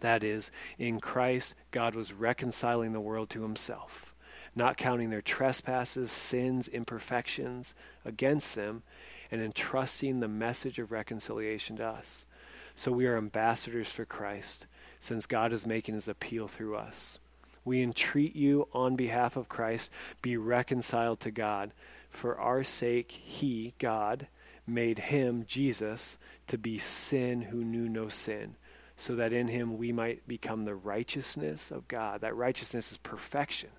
That 0.00 0.22
is, 0.22 0.50
in 0.78 1.00
Christ, 1.00 1.54
God 1.70 1.94
was 1.94 2.12
reconciling 2.12 2.92
the 2.92 3.00
world 3.00 3.30
to 3.30 3.42
himself 3.42 4.13
not 4.54 4.76
counting 4.76 5.10
their 5.10 5.22
trespasses, 5.22 6.12
sins, 6.12 6.68
imperfections 6.68 7.74
against 8.04 8.54
them, 8.54 8.82
and 9.30 9.40
entrusting 9.40 10.20
the 10.20 10.28
message 10.28 10.78
of 10.78 10.92
reconciliation 10.92 11.76
to 11.76 11.86
us. 11.86 12.26
So 12.74 12.92
we 12.92 13.06
are 13.06 13.16
ambassadors 13.16 13.90
for 13.90 14.04
Christ, 14.04 14.66
since 14.98 15.26
God 15.26 15.52
is 15.52 15.66
making 15.66 15.94
his 15.94 16.08
appeal 16.08 16.48
through 16.48 16.76
us. 16.76 17.18
We 17.64 17.82
entreat 17.82 18.36
you 18.36 18.68
on 18.72 18.96
behalf 18.96 19.36
of 19.36 19.48
Christ, 19.48 19.90
be 20.22 20.36
reconciled 20.36 21.20
to 21.20 21.30
God. 21.30 21.72
For 22.10 22.38
our 22.38 22.62
sake, 22.62 23.10
he, 23.10 23.74
God, 23.78 24.26
made 24.66 24.98
him, 24.98 25.44
Jesus, 25.46 26.18
to 26.46 26.58
be 26.58 26.78
sin 26.78 27.42
who 27.42 27.64
knew 27.64 27.88
no 27.88 28.08
sin, 28.08 28.56
so 28.96 29.16
that 29.16 29.32
in 29.32 29.48
him 29.48 29.78
we 29.78 29.92
might 29.92 30.28
become 30.28 30.64
the 30.64 30.74
righteousness 30.74 31.70
of 31.70 31.88
God. 31.88 32.20
That 32.20 32.36
righteousness 32.36 32.92
is 32.92 32.98
perfection. 32.98 33.70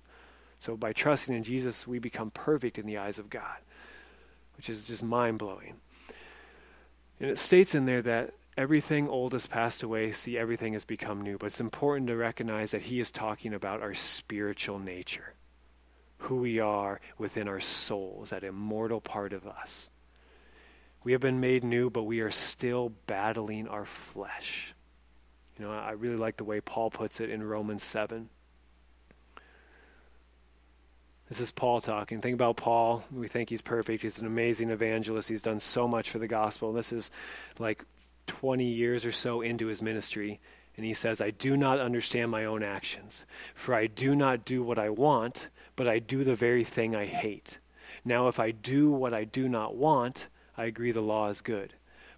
So 0.58 0.76
by 0.76 0.92
trusting 0.92 1.34
in 1.34 1.42
Jesus, 1.42 1.86
we 1.86 1.98
become 1.98 2.30
perfect 2.30 2.78
in 2.78 2.86
the 2.86 2.98
eyes 2.98 3.18
of 3.18 3.30
God, 3.30 3.58
which 4.56 4.70
is 4.70 4.86
just 4.86 5.02
mind 5.02 5.38
blowing. 5.38 5.74
And 7.20 7.30
it 7.30 7.38
states 7.38 7.74
in 7.74 7.86
there 7.86 8.02
that 8.02 8.34
everything 8.56 9.08
old 9.08 9.32
has 9.32 9.46
passed 9.46 9.82
away, 9.82 10.12
see, 10.12 10.38
everything 10.38 10.72
has 10.72 10.84
become 10.84 11.22
new. 11.22 11.38
But 11.38 11.46
it's 11.46 11.60
important 11.60 12.08
to 12.08 12.16
recognize 12.16 12.70
that 12.70 12.82
he 12.82 13.00
is 13.00 13.10
talking 13.10 13.54
about 13.54 13.82
our 13.82 13.94
spiritual 13.94 14.78
nature, 14.78 15.34
who 16.18 16.36
we 16.36 16.58
are 16.58 17.00
within 17.18 17.48
our 17.48 17.60
souls, 17.60 18.30
that 18.30 18.44
immortal 18.44 19.00
part 19.00 19.32
of 19.32 19.46
us. 19.46 19.90
We 21.04 21.12
have 21.12 21.20
been 21.20 21.40
made 21.40 21.62
new, 21.62 21.88
but 21.88 22.02
we 22.02 22.20
are 22.20 22.32
still 22.32 22.92
battling 23.06 23.68
our 23.68 23.84
flesh. 23.84 24.74
You 25.58 25.64
know, 25.64 25.72
I 25.72 25.92
really 25.92 26.16
like 26.16 26.36
the 26.36 26.44
way 26.44 26.60
Paul 26.60 26.90
puts 26.90 27.20
it 27.20 27.30
in 27.30 27.42
Romans 27.42 27.84
7. 27.84 28.28
This 31.28 31.40
is 31.40 31.50
Paul 31.50 31.80
talking. 31.80 32.20
Think 32.20 32.34
about 32.34 32.56
Paul. 32.56 33.04
We 33.12 33.26
think 33.26 33.50
he's 33.50 33.62
perfect. 33.62 34.02
He's 34.02 34.18
an 34.18 34.26
amazing 34.26 34.70
evangelist. 34.70 35.28
He's 35.28 35.42
done 35.42 35.58
so 35.58 35.88
much 35.88 36.08
for 36.08 36.20
the 36.20 36.28
gospel. 36.28 36.72
This 36.72 36.92
is 36.92 37.10
like 37.58 37.84
20 38.28 38.64
years 38.64 39.04
or 39.04 39.10
so 39.10 39.40
into 39.40 39.66
his 39.66 39.82
ministry. 39.82 40.40
And 40.76 40.86
he 40.86 40.94
says, 40.94 41.20
I 41.20 41.30
do 41.30 41.56
not 41.56 41.80
understand 41.80 42.30
my 42.30 42.44
own 42.44 42.62
actions, 42.62 43.24
for 43.54 43.74
I 43.74 43.86
do 43.86 44.14
not 44.14 44.44
do 44.44 44.62
what 44.62 44.78
I 44.78 44.90
want, 44.90 45.48
but 45.74 45.88
I 45.88 45.98
do 45.98 46.22
the 46.22 46.34
very 46.34 46.64
thing 46.64 46.94
I 46.94 47.06
hate. 47.06 47.58
Now, 48.04 48.28
if 48.28 48.38
I 48.38 48.50
do 48.52 48.90
what 48.90 49.14
I 49.14 49.24
do 49.24 49.48
not 49.48 49.74
want, 49.74 50.28
I 50.56 50.66
agree 50.66 50.92
the 50.92 51.00
law 51.00 51.28
is 51.28 51.40
good. 51.40 51.72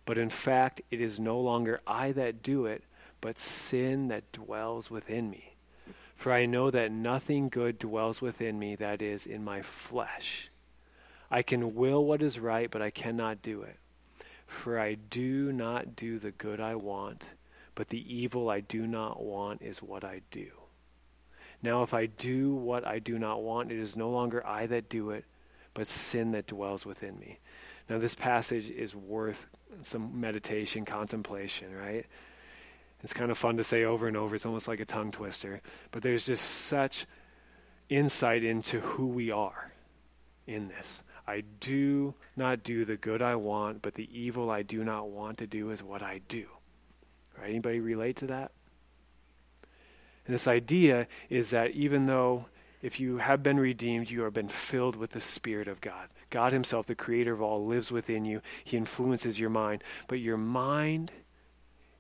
But 0.04 0.18
in 0.18 0.28
fact, 0.28 0.82
it 0.90 1.00
is 1.00 1.20
no 1.20 1.40
longer 1.40 1.80
I 1.86 2.12
that 2.12 2.42
do 2.42 2.66
it, 2.66 2.82
but 3.20 3.38
sin 3.38 4.08
that 4.08 4.32
dwells 4.32 4.90
within 4.90 5.30
me. 5.30 5.54
For 6.18 6.32
I 6.32 6.46
know 6.46 6.68
that 6.68 6.90
nothing 6.90 7.48
good 7.48 7.78
dwells 7.78 8.20
within 8.20 8.58
me, 8.58 8.74
that 8.74 9.00
is, 9.00 9.24
in 9.24 9.44
my 9.44 9.62
flesh. 9.62 10.50
I 11.30 11.42
can 11.42 11.76
will 11.76 12.04
what 12.04 12.22
is 12.22 12.40
right, 12.40 12.68
but 12.68 12.82
I 12.82 12.90
cannot 12.90 13.40
do 13.40 13.62
it. 13.62 13.76
For 14.44 14.80
I 14.80 14.94
do 14.94 15.52
not 15.52 15.94
do 15.94 16.18
the 16.18 16.32
good 16.32 16.58
I 16.58 16.74
want, 16.74 17.22
but 17.76 17.90
the 17.90 18.02
evil 18.12 18.50
I 18.50 18.58
do 18.58 18.84
not 18.84 19.22
want 19.22 19.62
is 19.62 19.80
what 19.80 20.02
I 20.02 20.22
do. 20.32 20.48
Now, 21.62 21.84
if 21.84 21.94
I 21.94 22.06
do 22.06 22.52
what 22.52 22.84
I 22.84 22.98
do 22.98 23.16
not 23.16 23.40
want, 23.40 23.70
it 23.70 23.78
is 23.78 23.94
no 23.94 24.10
longer 24.10 24.44
I 24.44 24.66
that 24.66 24.88
do 24.88 25.10
it, 25.10 25.24
but 25.72 25.86
sin 25.86 26.32
that 26.32 26.48
dwells 26.48 26.84
within 26.84 27.16
me. 27.20 27.38
Now, 27.88 27.98
this 27.98 28.16
passage 28.16 28.70
is 28.70 28.92
worth 28.92 29.46
some 29.82 30.20
meditation, 30.20 30.84
contemplation, 30.84 31.72
right? 31.72 32.06
It's 33.02 33.12
kind 33.12 33.30
of 33.30 33.38
fun 33.38 33.56
to 33.56 33.64
say 33.64 33.84
over 33.84 34.08
and 34.08 34.16
over. 34.16 34.34
It's 34.34 34.46
almost 34.46 34.68
like 34.68 34.80
a 34.80 34.84
tongue 34.84 35.12
twister. 35.12 35.60
But 35.90 36.02
there's 36.02 36.26
just 36.26 36.44
such 36.44 37.06
insight 37.88 38.42
into 38.42 38.80
who 38.80 39.06
we 39.06 39.30
are 39.30 39.72
in 40.46 40.68
this. 40.68 41.02
I 41.26 41.44
do 41.60 42.14
not 42.36 42.62
do 42.62 42.84
the 42.84 42.96
good 42.96 43.22
I 43.22 43.36
want, 43.36 43.82
but 43.82 43.94
the 43.94 44.08
evil 44.18 44.50
I 44.50 44.62
do 44.62 44.82
not 44.82 45.10
want 45.10 45.38
to 45.38 45.46
do 45.46 45.70
is 45.70 45.82
what 45.82 46.02
I 46.02 46.20
do. 46.28 46.46
Right? 47.38 47.50
Anybody 47.50 47.80
relate 47.80 48.16
to 48.16 48.26
that? 48.28 48.52
And 50.26 50.34
this 50.34 50.48
idea 50.48 51.06
is 51.28 51.50
that 51.50 51.72
even 51.72 52.06
though 52.06 52.46
if 52.82 53.00
you 53.00 53.18
have 53.18 53.42
been 53.42 53.58
redeemed, 53.58 54.10
you 54.10 54.22
have 54.22 54.32
been 54.32 54.48
filled 54.48 54.96
with 54.96 55.10
the 55.10 55.20
Spirit 55.20 55.68
of 55.68 55.80
God. 55.80 56.08
God 56.30 56.52
Himself, 56.52 56.86
the 56.86 56.94
creator 56.94 57.32
of 57.32 57.42
all, 57.42 57.66
lives 57.66 57.90
within 57.90 58.24
you. 58.24 58.40
He 58.62 58.76
influences 58.76 59.40
your 59.40 59.50
mind. 59.50 59.82
But 60.06 60.20
your 60.20 60.36
mind 60.36 61.12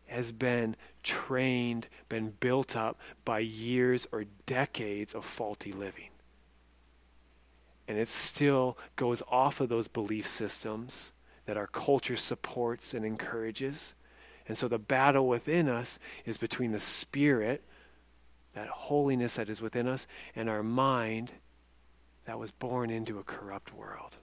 has 0.08 0.32
been 0.32 0.76
trained, 1.02 1.86
been 2.08 2.34
built 2.40 2.76
up 2.76 2.98
by 3.24 3.38
years 3.38 4.06
or 4.12 4.24
decades 4.46 5.14
of 5.14 5.24
faulty 5.24 5.72
living. 5.72 6.10
And 7.86 7.98
it 7.98 8.08
still 8.08 8.76
goes 8.96 9.22
off 9.30 9.60
of 9.60 9.68
those 9.68 9.88
belief 9.88 10.26
systems 10.26 11.12
that 11.46 11.56
our 11.56 11.66
culture 11.66 12.16
supports 12.16 12.92
and 12.92 13.04
encourages. 13.04 13.94
And 14.46 14.58
so 14.58 14.68
the 14.68 14.78
battle 14.78 15.26
within 15.26 15.68
us 15.68 15.98
is 16.26 16.36
between 16.36 16.72
the 16.72 16.80
spirit, 16.80 17.64
that 18.54 18.68
holiness 18.68 19.36
that 19.36 19.48
is 19.48 19.62
within 19.62 19.88
us, 19.88 20.06
and 20.36 20.50
our 20.50 20.62
mind 20.62 21.32
that 22.26 22.38
was 22.38 22.50
born 22.50 22.90
into 22.90 23.18
a 23.18 23.24
corrupt 23.24 23.72
world. 23.72 24.18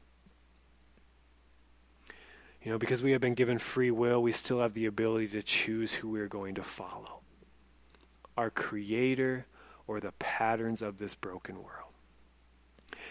You 2.66 2.72
know, 2.72 2.80
because 2.80 3.04
we 3.04 3.12
have 3.12 3.22
been 3.22 3.36
given 3.36 3.60
free 3.60 3.92
will, 3.92 4.24
we 4.24 4.32
still 4.32 4.60
have 4.60 4.74
the 4.74 4.88
ability 4.88 5.28
to 5.30 5.44
choose 5.44 5.94
who 5.94 6.10
we're 6.10 6.28
going 6.28 6.56
to 6.56 6.64
follow 6.64 7.20
our 8.36 8.50
Creator 8.50 9.46
or 9.88 10.00
the 10.00 10.12
patterns 10.14 10.82
of 10.82 10.98
this 10.98 11.14
broken 11.14 11.58
world. 11.58 11.94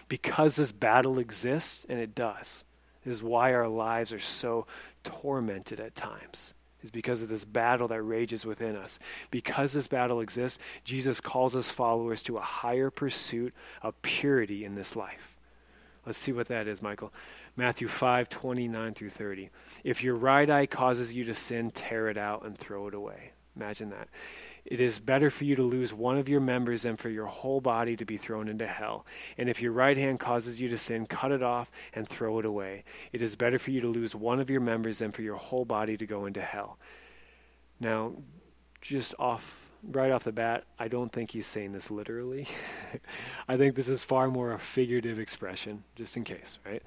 Because 0.09 0.57
this 0.57 0.73
battle 0.73 1.21
exists, 1.21 1.87
and 1.89 2.01
it 2.01 2.17
does, 2.17 2.65
is 3.05 3.23
why 3.23 3.55
our 3.55 3.69
lives 3.69 4.13
are 4.13 4.19
so 4.19 4.67
tormented 5.05 5.79
at 5.79 5.95
times 5.95 6.53
is 6.83 6.91
because 6.91 7.23
of 7.23 7.29
this 7.29 7.45
battle 7.45 7.89
that 7.89 8.03
rages 8.03 8.45
within 8.45 8.77
us. 8.77 8.99
Because 9.31 9.73
this 9.73 9.89
battle 9.89 10.21
exists, 10.21 10.63
Jesus 10.83 11.21
calls 11.21 11.57
us 11.57 11.71
followers 11.71 12.23
to 12.25 12.37
a 12.37 12.43
higher 12.43 12.91
pursuit 12.91 13.55
of 13.81 14.03
purity 14.03 14.65
in 14.65 14.75
this 14.75 14.95
life. 14.95 15.34
Let's 16.07 16.19
see 16.19 16.33
what 16.33 16.49
that 16.49 16.69
is, 16.69 16.83
Michael. 16.83 17.13
Matthew 17.57 17.89
5, 17.89 18.29
29 18.29 18.95
through 18.95 19.09
30. 19.11 19.51
If 19.83 20.03
your 20.03 20.15
right 20.15 20.49
eye 20.51 20.67
causes 20.67 21.15
you 21.15 21.25
to 21.25 21.35
sin, 21.35 21.71
tear 21.71 22.09
it 22.09 22.19
out 22.19 22.45
and 22.45 22.59
throw 22.59 22.89
it 22.89 22.95
away. 22.95 23.33
Imagine 23.57 23.91
that. 23.91 24.09
It 24.65 24.81
is 24.81 24.99
better 24.99 25.31
for 25.31 25.45
you 25.45 25.55
to 25.57 25.63
lose 25.63 25.95
one 25.95 26.19
of 26.19 26.29
your 26.29 26.41
members 26.41 26.83
than 26.83 26.97
for 26.97 27.09
your 27.09 27.27
whole 27.27 27.61
body 27.61 27.97
to 27.97 28.05
be 28.05 28.17
thrown 28.17 28.49
into 28.49 28.67
hell. 28.67 29.07
And 29.39 29.49
if 29.49 29.63
your 29.63 29.73
right 29.73 29.97
hand 29.97 30.19
causes 30.19 30.61
you 30.61 30.69
to 30.71 30.79
sin, 30.79 31.07
cut 31.07 31.31
it 31.31 31.43
off 31.43 31.71
and 31.93 32.09
throw 32.09 32.39
it 32.41 32.45
away. 32.45 32.85
It 33.13 33.23
is 33.23 33.37
better 33.37 33.59
for 33.59 33.71
you 33.71 33.81
to 33.83 33.89
lose 33.89 34.15
one 34.15 34.41
of 34.41 34.51
your 34.51 34.61
members 34.61 34.99
than 34.99 35.13
for 35.13 35.23
your 35.23 35.37
whole 35.37 35.65
body 35.65 35.97
to 35.97 36.07
go 36.07 36.27
into 36.27 36.41
hell. 36.41 36.79
Now, 37.79 38.15
just 38.81 39.15
off 39.19 39.64
right 39.91 40.11
off 40.11 40.25
the 40.25 40.33
bat, 40.33 40.65
I 40.79 40.89
don't 40.89 41.13
think 41.13 41.31
he's 41.31 41.47
saying 41.47 41.73
this 41.73 41.91
literally. 41.91 42.47
I 43.49 43.57
think 43.57 43.75
this 43.75 43.89
is 43.89 44.03
far 44.03 44.29
more 44.29 44.53
a 44.53 44.59
figurative 44.59 45.19
expression, 45.19 45.85
just 45.95 46.17
in 46.17 46.25
case, 46.25 46.59
right? 46.65 46.83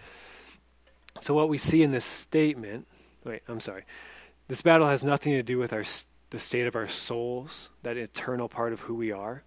So 1.19 1.33
what 1.33 1.49
we 1.49 1.57
see 1.57 1.83
in 1.83 1.91
this 1.91 2.05
statement, 2.05 2.87
wait, 3.23 3.41
I'm 3.47 3.59
sorry. 3.59 3.83
This 4.47 4.61
battle 4.61 4.87
has 4.87 5.03
nothing 5.03 5.33
to 5.33 5.43
do 5.43 5.57
with 5.57 5.73
our 5.73 5.83
the 6.29 6.39
state 6.39 6.67
of 6.67 6.75
our 6.75 6.87
souls, 6.87 7.69
that 7.83 7.97
eternal 7.97 8.49
part 8.49 8.73
of 8.73 8.81
who 8.81 8.95
we 8.95 9.11
are, 9.11 9.43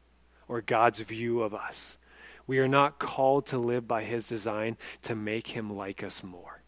or 0.49 0.62
God's 0.62 1.00
view 1.00 1.42
of 1.42 1.54
us. 1.54 1.99
We 2.47 2.59
are 2.59 2.69
not 2.69 2.99
called 2.99 3.47
to 3.47 3.59
live 3.59 3.87
by 3.87 4.02
His 4.02 4.28
design 4.28 4.76
to 5.02 5.14
make 5.14 5.49
Him 5.49 5.71
like 5.76 6.02
us 6.02 6.25
more. 6.25 6.60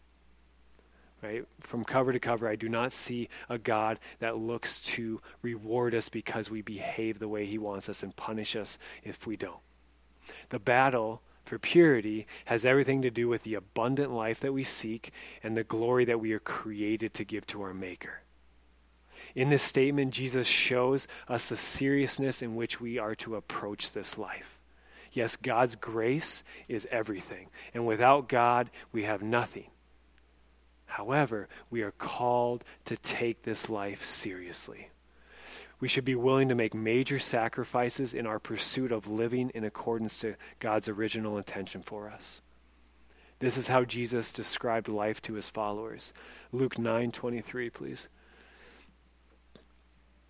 Right? 1.23 1.45
From 1.61 1.85
cover 1.85 2.11
to 2.11 2.19
cover, 2.19 2.49
I 2.49 2.57
do 2.57 2.67
not 2.67 2.91
see 2.91 3.29
a 3.47 3.57
God 3.57 3.97
that 4.19 4.37
looks 4.37 4.81
to 4.81 5.21
reward 5.41 5.95
us 5.95 6.09
because 6.09 6.51
we 6.51 6.61
behave 6.61 7.17
the 7.17 7.29
way 7.29 7.45
He 7.45 7.57
wants 7.57 7.87
us 7.87 8.03
and 8.03 8.13
punish 8.13 8.57
us 8.57 8.77
if 9.05 9.25
we 9.25 9.37
don't. 9.37 9.61
The 10.49 10.59
battle 10.59 11.21
for 11.45 11.57
purity 11.57 12.25
has 12.45 12.65
everything 12.65 13.01
to 13.03 13.09
do 13.09 13.29
with 13.29 13.43
the 13.43 13.55
abundant 13.55 14.11
life 14.11 14.41
that 14.41 14.51
we 14.51 14.65
seek 14.65 15.11
and 15.41 15.55
the 15.55 15.63
glory 15.63 16.03
that 16.05 16.19
we 16.19 16.33
are 16.33 16.39
created 16.39 17.13
to 17.13 17.23
give 17.23 17.47
to 17.47 17.61
our 17.61 17.73
Maker. 17.73 18.21
In 19.33 19.49
this 19.49 19.63
statement, 19.63 20.13
Jesus 20.13 20.47
shows 20.47 21.07
us 21.29 21.47
the 21.47 21.55
seriousness 21.55 22.41
in 22.41 22.55
which 22.55 22.81
we 22.81 22.97
are 22.97 23.15
to 23.15 23.35
approach 23.35 23.93
this 23.93 24.17
life. 24.17 24.59
Yes, 25.13 25.37
God's 25.37 25.75
grace 25.75 26.43
is 26.67 26.87
everything, 26.91 27.47
and 27.73 27.85
without 27.87 28.27
God, 28.27 28.69
we 28.91 29.03
have 29.03 29.21
nothing. 29.21 29.67
However, 30.93 31.47
we 31.71 31.81
are 31.81 31.89
called 31.89 32.63
to 32.85 32.95
take 32.97 33.41
this 33.41 33.67
life 33.67 34.05
seriously. 34.05 34.89
We 35.79 35.87
should 35.87 36.05
be 36.05 36.13
willing 36.13 36.49
to 36.49 36.55
make 36.55 36.75
major 36.75 37.17
sacrifices 37.17 38.13
in 38.13 38.27
our 38.27 38.37
pursuit 38.37 38.91
of 38.91 39.09
living 39.09 39.49
in 39.55 39.63
accordance 39.63 40.19
to 40.19 40.35
God's 40.59 40.87
original 40.87 41.35
intention 41.35 41.81
for 41.81 42.11
us. 42.11 42.41
This 43.39 43.57
is 43.57 43.69
how 43.69 43.85
Jesus 43.85 44.31
described 44.31 44.87
life 44.87 45.19
to 45.23 45.33
his 45.33 45.49
followers. 45.49 46.13
Luke 46.51 46.77
9:23, 46.77 47.71
please. 47.71 48.07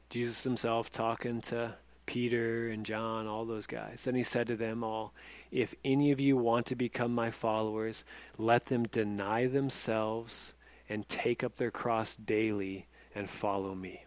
Jesus 0.10 0.43
himself 0.43 0.89
talking 0.89 1.41
to 1.41 1.75
Peter 2.05 2.69
and 2.69 2.86
John, 2.86 3.27
all 3.27 3.45
those 3.45 3.67
guys. 3.67 4.03
Then 4.05 4.15
he 4.15 4.24
said 4.24 4.48
to 4.48 4.55
them 4.55 4.83
all, 4.83 5.13
If 5.51 5.74
any 5.83 6.11
of 6.11 6.20
you 6.20 6.37
want 6.37 6.66
to 6.68 6.75
become 6.75 7.13
my 7.13 7.31
followers, 7.31 8.03
let 8.37 8.66
them 8.66 8.83
deny 8.83 9.48
themselves 9.48 10.53
and 10.89 11.07
take 11.07 11.44
up 11.44 11.55
their 11.55 11.72
cross 11.72 12.16
daily 12.16 12.87
and 13.16 13.29
follow 13.29 13.74
me. 13.75 14.05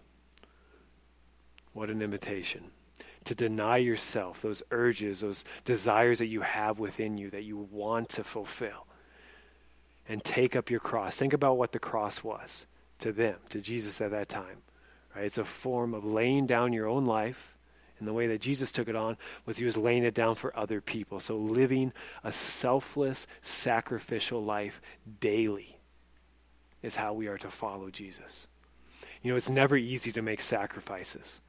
What 1.72 1.90
an 1.90 2.02
invitation. 2.02 2.70
To 3.24 3.34
deny 3.34 3.78
yourself, 3.78 4.40
those 4.40 4.62
urges, 4.70 5.20
those 5.20 5.44
desires 5.64 6.20
that 6.20 6.26
you 6.26 6.42
have 6.42 6.78
within 6.78 7.18
you 7.18 7.28
that 7.30 7.42
you 7.42 7.56
want 7.58 8.08
to 8.10 8.24
fulfill, 8.24 8.86
and 10.08 10.22
take 10.22 10.54
up 10.54 10.70
your 10.70 10.80
cross. 10.80 11.18
Think 11.18 11.32
about 11.32 11.58
what 11.58 11.72
the 11.72 11.78
cross 11.78 12.22
was 12.22 12.66
to 13.00 13.12
them, 13.12 13.36
to 13.50 13.60
Jesus 13.60 14.00
at 14.00 14.12
that 14.12 14.28
time. 14.28 14.62
Right? 15.14 15.24
It's 15.24 15.38
a 15.38 15.44
form 15.44 15.94
of 15.94 16.04
laying 16.04 16.46
down 16.46 16.72
your 16.72 16.86
own 16.86 17.06
life. 17.06 17.55
And 17.98 18.06
the 18.06 18.12
way 18.12 18.26
that 18.26 18.40
Jesus 18.40 18.72
took 18.72 18.88
it 18.88 18.96
on 18.96 19.16
was 19.44 19.56
he 19.56 19.64
was 19.64 19.76
laying 19.76 20.04
it 20.04 20.14
down 20.14 20.34
for 20.34 20.56
other 20.56 20.80
people. 20.80 21.20
So 21.20 21.36
living 21.36 21.92
a 22.22 22.32
selfless, 22.32 23.26
sacrificial 23.40 24.42
life 24.44 24.80
daily 25.20 25.78
is 26.82 26.96
how 26.96 27.14
we 27.14 27.26
are 27.26 27.38
to 27.38 27.48
follow 27.48 27.90
Jesus. 27.90 28.48
You 29.22 29.30
know, 29.30 29.36
it's 29.36 29.50
never 29.50 29.76
easy 29.76 30.12
to 30.12 30.22
make 30.22 30.40
sacrifices. 30.40 31.40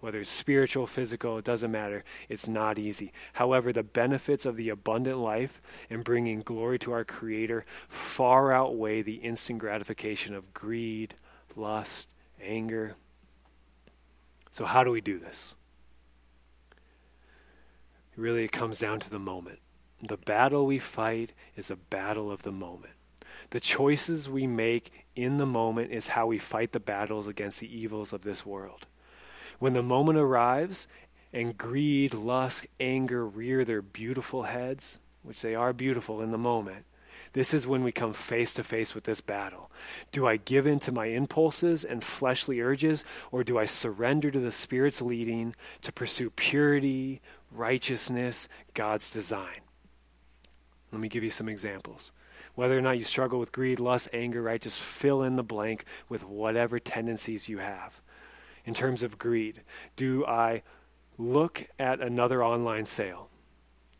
Whether 0.00 0.20
it's 0.20 0.30
spiritual, 0.30 0.86
physical, 0.86 1.38
it 1.38 1.44
doesn't 1.46 1.70
matter. 1.70 2.04
It's 2.28 2.46
not 2.46 2.78
easy. 2.78 3.10
However, 3.34 3.72
the 3.72 3.82
benefits 3.82 4.44
of 4.44 4.56
the 4.56 4.68
abundant 4.68 5.18
life 5.18 5.62
and 5.88 6.04
bringing 6.04 6.42
glory 6.42 6.78
to 6.80 6.92
our 6.92 7.04
Creator 7.04 7.64
far 7.88 8.52
outweigh 8.52 9.00
the 9.00 9.14
instant 9.14 9.60
gratification 9.60 10.34
of 10.34 10.52
greed, 10.52 11.14
lust, 11.56 12.10
anger, 12.42 12.96
so, 14.54 14.64
how 14.64 14.84
do 14.84 14.92
we 14.92 15.00
do 15.00 15.18
this? 15.18 15.56
Really, 18.16 18.44
it 18.44 18.52
comes 18.52 18.78
down 18.78 19.00
to 19.00 19.10
the 19.10 19.18
moment. 19.18 19.58
The 20.02 20.16
battle 20.16 20.66
we 20.66 20.78
fight 20.78 21.32
is 21.56 21.70
a 21.70 21.76
battle 21.76 22.30
of 22.30 22.42
the 22.42 22.52
moment. 22.52 22.92
The 23.50 23.60
choices 23.60 24.28
we 24.28 24.46
make 24.46 24.92
in 25.16 25.38
the 25.38 25.46
moment 25.46 25.90
is 25.90 26.08
how 26.08 26.26
we 26.26 26.38
fight 26.38 26.72
the 26.72 26.80
battles 26.80 27.26
against 27.26 27.60
the 27.60 27.76
evils 27.76 28.12
of 28.12 28.22
this 28.22 28.44
world. 28.44 28.86
When 29.58 29.72
the 29.72 29.82
moment 29.82 30.18
arrives 30.18 30.88
and 31.32 31.56
greed, 31.56 32.14
lust, 32.14 32.66
anger 32.78 33.26
rear 33.26 33.64
their 33.64 33.82
beautiful 33.82 34.44
heads, 34.44 34.98
which 35.22 35.40
they 35.40 35.54
are 35.54 35.72
beautiful 35.72 36.20
in 36.20 36.30
the 36.30 36.38
moment, 36.38 36.84
this 37.34 37.52
is 37.52 37.66
when 37.66 37.82
we 37.82 37.92
come 37.92 38.12
face 38.12 38.54
to 38.54 38.62
face 38.62 38.94
with 38.94 39.04
this 39.04 39.20
battle. 39.20 39.70
Do 40.12 40.26
I 40.26 40.36
give 40.36 40.66
in 40.66 40.78
to 40.80 40.92
my 40.92 41.06
impulses 41.06 41.84
and 41.84 42.02
fleshly 42.02 42.60
urges, 42.60 43.04
or 43.32 43.42
do 43.42 43.58
I 43.58 43.66
surrender 43.66 44.30
to 44.30 44.38
the 44.38 44.52
Spirit's 44.52 45.02
leading 45.02 45.54
to 45.82 45.92
pursue 45.92 46.30
purity, 46.30 47.20
righteousness, 47.50 48.48
God's 48.72 49.12
design? 49.12 49.60
Let 50.92 51.00
me 51.00 51.08
give 51.08 51.24
you 51.24 51.30
some 51.30 51.48
examples. 51.48 52.12
Whether 52.54 52.78
or 52.78 52.82
not 52.82 52.98
you 52.98 53.04
struggle 53.04 53.40
with 53.40 53.50
greed, 53.50 53.80
lust, 53.80 54.10
anger, 54.12 54.40
right, 54.40 54.60
just 54.60 54.80
fill 54.80 55.24
in 55.24 55.34
the 55.34 55.42
blank 55.42 55.84
with 56.08 56.24
whatever 56.24 56.78
tendencies 56.78 57.48
you 57.48 57.58
have. 57.58 58.00
In 58.64 58.74
terms 58.74 59.02
of 59.02 59.18
greed, 59.18 59.62
do 59.96 60.24
I 60.24 60.62
look 61.18 61.66
at 61.80 62.00
another 62.00 62.44
online 62.44 62.86
sale? 62.86 63.28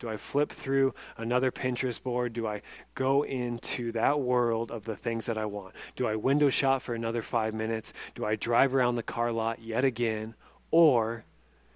Do 0.04 0.10
I 0.10 0.18
flip 0.18 0.50
through 0.50 0.92
another 1.16 1.50
Pinterest 1.50 2.02
board? 2.02 2.34
Do 2.34 2.46
I 2.46 2.60
go 2.94 3.22
into 3.22 3.90
that 3.92 4.20
world 4.20 4.70
of 4.70 4.84
the 4.84 4.96
things 4.96 5.24
that 5.24 5.38
I 5.38 5.46
want? 5.46 5.74
Do 5.96 6.06
I 6.06 6.14
window 6.14 6.50
shop 6.50 6.82
for 6.82 6.94
another 6.94 7.22
five 7.22 7.54
minutes? 7.54 7.94
Do 8.14 8.22
I 8.22 8.36
drive 8.36 8.74
around 8.74 8.96
the 8.96 9.02
car 9.02 9.32
lot 9.32 9.62
yet 9.62 9.82
again? 9.82 10.34
Or 10.70 11.24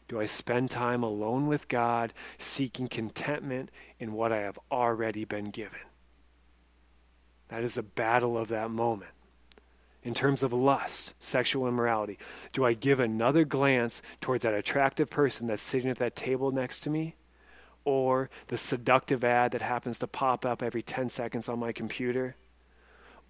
do 0.09 0.21
I 0.21 0.27
spend 0.27 0.71
time 0.71 1.03
alone 1.03 1.47
with 1.47 1.69
God, 1.69 2.13
seeking 2.37 2.87
contentment 2.87 3.71
in 3.99 4.13
what 4.13 4.31
I 4.31 4.41
have 4.41 4.59
already 4.71 5.25
been 5.25 5.47
given? 5.47 5.81
That 7.49 7.65
is 7.65 7.79
a 7.79 7.83
battle 7.83 8.37
of 8.37 8.49
that 8.49 8.71
moment. 8.71 9.13
In 10.03 10.13
terms 10.13 10.43
of 10.43 10.53
lust, 10.53 11.15
sexual 11.19 11.67
immorality, 11.67 12.19
do 12.53 12.67
I 12.67 12.75
give 12.75 13.01
another 13.01 13.47
glance 13.47 14.03
towards 14.21 14.43
that 14.43 14.53
attractive 14.53 15.09
person 15.09 15.47
that's 15.47 15.63
sitting 15.63 15.89
at 15.89 15.97
that 15.97 16.15
table 16.15 16.53
next 16.53 16.81
to 16.81 16.91
me? 16.91 17.15
Or 17.89 18.29
the 18.49 18.59
seductive 18.59 19.25
ad 19.25 19.51
that 19.53 19.63
happens 19.63 19.99
to 19.99 20.07
pop 20.07 20.45
up 20.45 20.63
every 20.63 20.83
10 20.83 21.09
seconds 21.09 21.49
on 21.49 21.59
my 21.59 21.73
computer? 21.73 22.37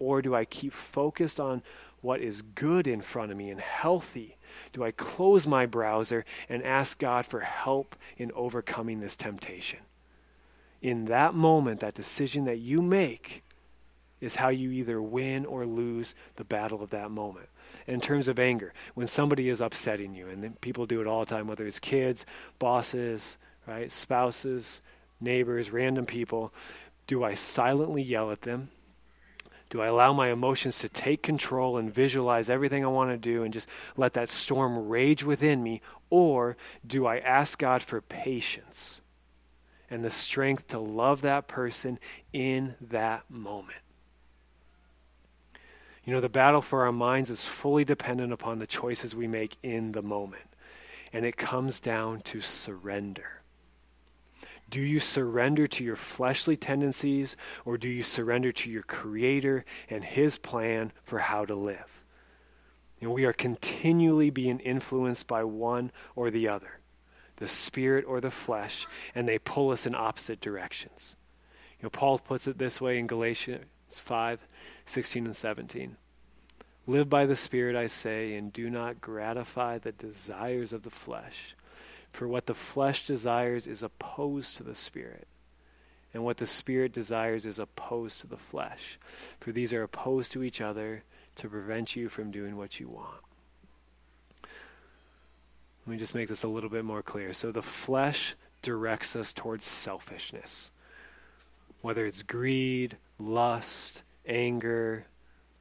Or 0.00 0.20
do 0.20 0.34
I 0.34 0.44
keep 0.44 0.72
focused 0.72 1.38
on 1.38 1.62
what 2.00 2.20
is 2.20 2.42
good 2.42 2.88
in 2.88 3.00
front 3.00 3.30
of 3.30 3.38
me 3.38 3.50
and 3.50 3.60
healthy? 3.60 4.36
Do 4.72 4.82
I 4.82 4.90
close 4.90 5.46
my 5.46 5.64
browser 5.64 6.24
and 6.48 6.64
ask 6.64 6.98
God 6.98 7.24
for 7.24 7.40
help 7.40 7.94
in 8.16 8.32
overcoming 8.32 8.98
this 8.98 9.16
temptation? 9.16 9.78
In 10.82 11.04
that 11.04 11.34
moment, 11.34 11.78
that 11.78 11.94
decision 11.94 12.44
that 12.46 12.58
you 12.58 12.82
make 12.82 13.44
is 14.20 14.36
how 14.36 14.48
you 14.48 14.72
either 14.72 15.00
win 15.00 15.46
or 15.46 15.66
lose 15.66 16.16
the 16.34 16.42
battle 16.42 16.82
of 16.82 16.90
that 16.90 17.12
moment. 17.12 17.48
in 17.86 18.00
terms 18.00 18.28
of 18.28 18.38
anger, 18.38 18.72
when 18.94 19.06
somebody 19.06 19.48
is 19.48 19.60
upsetting 19.60 20.14
you, 20.14 20.26
and 20.26 20.58
people 20.62 20.86
do 20.86 21.02
it 21.02 21.06
all 21.06 21.20
the 21.20 21.30
time, 21.34 21.46
whether 21.46 21.66
it's 21.66 21.78
kids, 21.78 22.24
bosses, 22.58 23.36
right? 23.68 23.92
Spouses, 23.92 24.80
neighbors, 25.20 25.70
random 25.70 26.06
people. 26.06 26.52
Do 27.06 27.22
I 27.22 27.34
silently 27.34 28.02
yell 28.02 28.30
at 28.30 28.42
them? 28.42 28.70
Do 29.68 29.82
I 29.82 29.86
allow 29.86 30.14
my 30.14 30.30
emotions 30.30 30.78
to 30.78 30.88
take 30.88 31.22
control 31.22 31.76
and 31.76 31.92
visualize 31.92 32.48
everything 32.48 32.84
I 32.84 32.88
want 32.88 33.10
to 33.10 33.18
do 33.18 33.42
and 33.42 33.52
just 33.52 33.68
let 33.96 34.14
that 34.14 34.30
storm 34.30 34.88
rage 34.88 35.22
within 35.22 35.62
me? 35.62 35.82
Or 36.08 36.56
do 36.86 37.06
I 37.06 37.18
ask 37.18 37.58
God 37.58 37.82
for 37.82 38.00
patience 38.00 39.02
and 39.90 40.02
the 40.02 40.10
strength 40.10 40.68
to 40.68 40.78
love 40.78 41.20
that 41.20 41.48
person 41.48 41.98
in 42.32 42.76
that 42.80 43.24
moment? 43.28 43.80
You 46.06 46.14
know, 46.14 46.22
the 46.22 46.30
battle 46.30 46.62
for 46.62 46.86
our 46.86 46.92
minds 46.92 47.28
is 47.28 47.44
fully 47.44 47.84
dependent 47.84 48.32
upon 48.32 48.60
the 48.60 48.66
choices 48.66 49.14
we 49.14 49.26
make 49.26 49.58
in 49.62 49.92
the 49.92 50.00
moment. 50.00 50.44
And 51.12 51.26
it 51.26 51.36
comes 51.36 51.80
down 51.80 52.22
to 52.22 52.40
surrender. 52.40 53.37
Do 54.70 54.80
you 54.80 55.00
surrender 55.00 55.66
to 55.66 55.84
your 55.84 55.96
fleshly 55.96 56.56
tendencies 56.56 57.36
or 57.64 57.78
do 57.78 57.88
you 57.88 58.02
surrender 58.02 58.52
to 58.52 58.70
your 58.70 58.82
Creator 58.82 59.64
and 59.88 60.04
His 60.04 60.36
plan 60.36 60.92
for 61.02 61.20
how 61.20 61.44
to 61.44 61.54
live? 61.54 62.04
Know, 63.00 63.12
we 63.12 63.24
are 63.24 63.32
continually 63.32 64.30
being 64.30 64.58
influenced 64.60 65.28
by 65.28 65.44
one 65.44 65.92
or 66.16 66.30
the 66.30 66.48
other, 66.48 66.80
the 67.36 67.48
spirit 67.48 68.04
or 68.06 68.20
the 68.20 68.30
flesh, 68.30 68.86
and 69.14 69.28
they 69.28 69.38
pull 69.38 69.70
us 69.70 69.86
in 69.86 69.94
opposite 69.94 70.40
directions. 70.40 71.14
You 71.78 71.84
know, 71.84 71.90
Paul 71.90 72.18
puts 72.18 72.48
it 72.48 72.58
this 72.58 72.80
way 72.80 72.98
in 72.98 73.06
Galatians 73.06 73.64
5 73.88 74.46
16 74.84 75.26
and 75.26 75.36
17. 75.36 75.96
Live 76.86 77.08
by 77.08 77.26
the 77.26 77.36
Spirit, 77.36 77.76
I 77.76 77.86
say, 77.86 78.34
and 78.34 78.52
do 78.52 78.70
not 78.70 79.00
gratify 79.00 79.78
the 79.78 79.92
desires 79.92 80.72
of 80.72 80.82
the 80.82 80.90
flesh. 80.90 81.54
For 82.12 82.26
what 82.26 82.46
the 82.46 82.54
flesh 82.54 83.06
desires 83.06 83.66
is 83.66 83.82
opposed 83.82 84.56
to 84.56 84.62
the 84.62 84.74
Spirit, 84.74 85.28
and 86.12 86.24
what 86.24 86.38
the 86.38 86.46
Spirit 86.46 86.92
desires 86.92 87.46
is 87.46 87.58
opposed 87.58 88.20
to 88.20 88.26
the 88.26 88.36
flesh. 88.36 88.98
For 89.38 89.52
these 89.52 89.72
are 89.72 89.82
opposed 89.82 90.32
to 90.32 90.42
each 90.42 90.60
other 90.60 91.04
to 91.36 91.48
prevent 91.48 91.94
you 91.94 92.08
from 92.08 92.30
doing 92.30 92.56
what 92.56 92.80
you 92.80 92.88
want. 92.88 93.20
Let 95.86 95.92
me 95.92 95.98
just 95.98 96.14
make 96.14 96.28
this 96.28 96.42
a 96.42 96.48
little 96.48 96.68
bit 96.68 96.84
more 96.84 97.02
clear. 97.02 97.32
So 97.32 97.50
the 97.50 97.62
flesh 97.62 98.34
directs 98.60 99.14
us 99.16 99.32
towards 99.32 99.64
selfishness, 99.64 100.70
whether 101.80 102.04
it's 102.04 102.22
greed, 102.22 102.96
lust, 103.18 104.02
anger, 104.26 105.06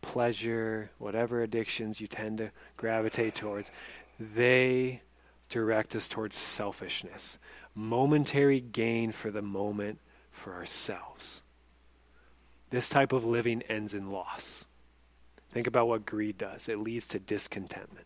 pleasure, 0.01 0.89
whatever 0.97 1.41
addictions 1.41 2.01
you 2.01 2.07
tend 2.07 2.39
to 2.39 2.51
gravitate 2.75 3.35
towards, 3.35 3.71
they 4.19 5.01
direct 5.49 5.95
us 5.95 6.07
towards 6.07 6.35
selfishness, 6.35 7.37
momentary 7.73 8.59
gain 8.59 9.11
for 9.11 9.31
the 9.31 9.41
moment 9.41 9.99
for 10.31 10.53
ourselves. 10.53 11.41
This 12.69 12.89
type 12.89 13.13
of 13.13 13.23
living 13.23 13.61
ends 13.63 13.93
in 13.93 14.11
loss. 14.11 14.65
Think 15.51 15.67
about 15.67 15.87
what 15.87 16.05
greed 16.05 16.37
does 16.37 16.67
it 16.67 16.79
leads 16.79 17.07
to 17.07 17.19
discontentment. 17.19 18.05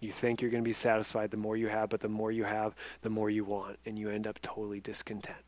You 0.00 0.12
think 0.12 0.40
you're 0.40 0.50
going 0.50 0.62
to 0.62 0.68
be 0.68 0.72
satisfied 0.72 1.30
the 1.30 1.36
more 1.36 1.56
you 1.56 1.68
have, 1.68 1.90
but 1.90 2.00
the 2.00 2.08
more 2.08 2.30
you 2.30 2.44
have, 2.44 2.74
the 3.02 3.10
more 3.10 3.28
you 3.28 3.44
want, 3.44 3.78
and 3.84 3.98
you 3.98 4.08
end 4.08 4.26
up 4.26 4.40
totally 4.40 4.80
discontent. 4.80 5.38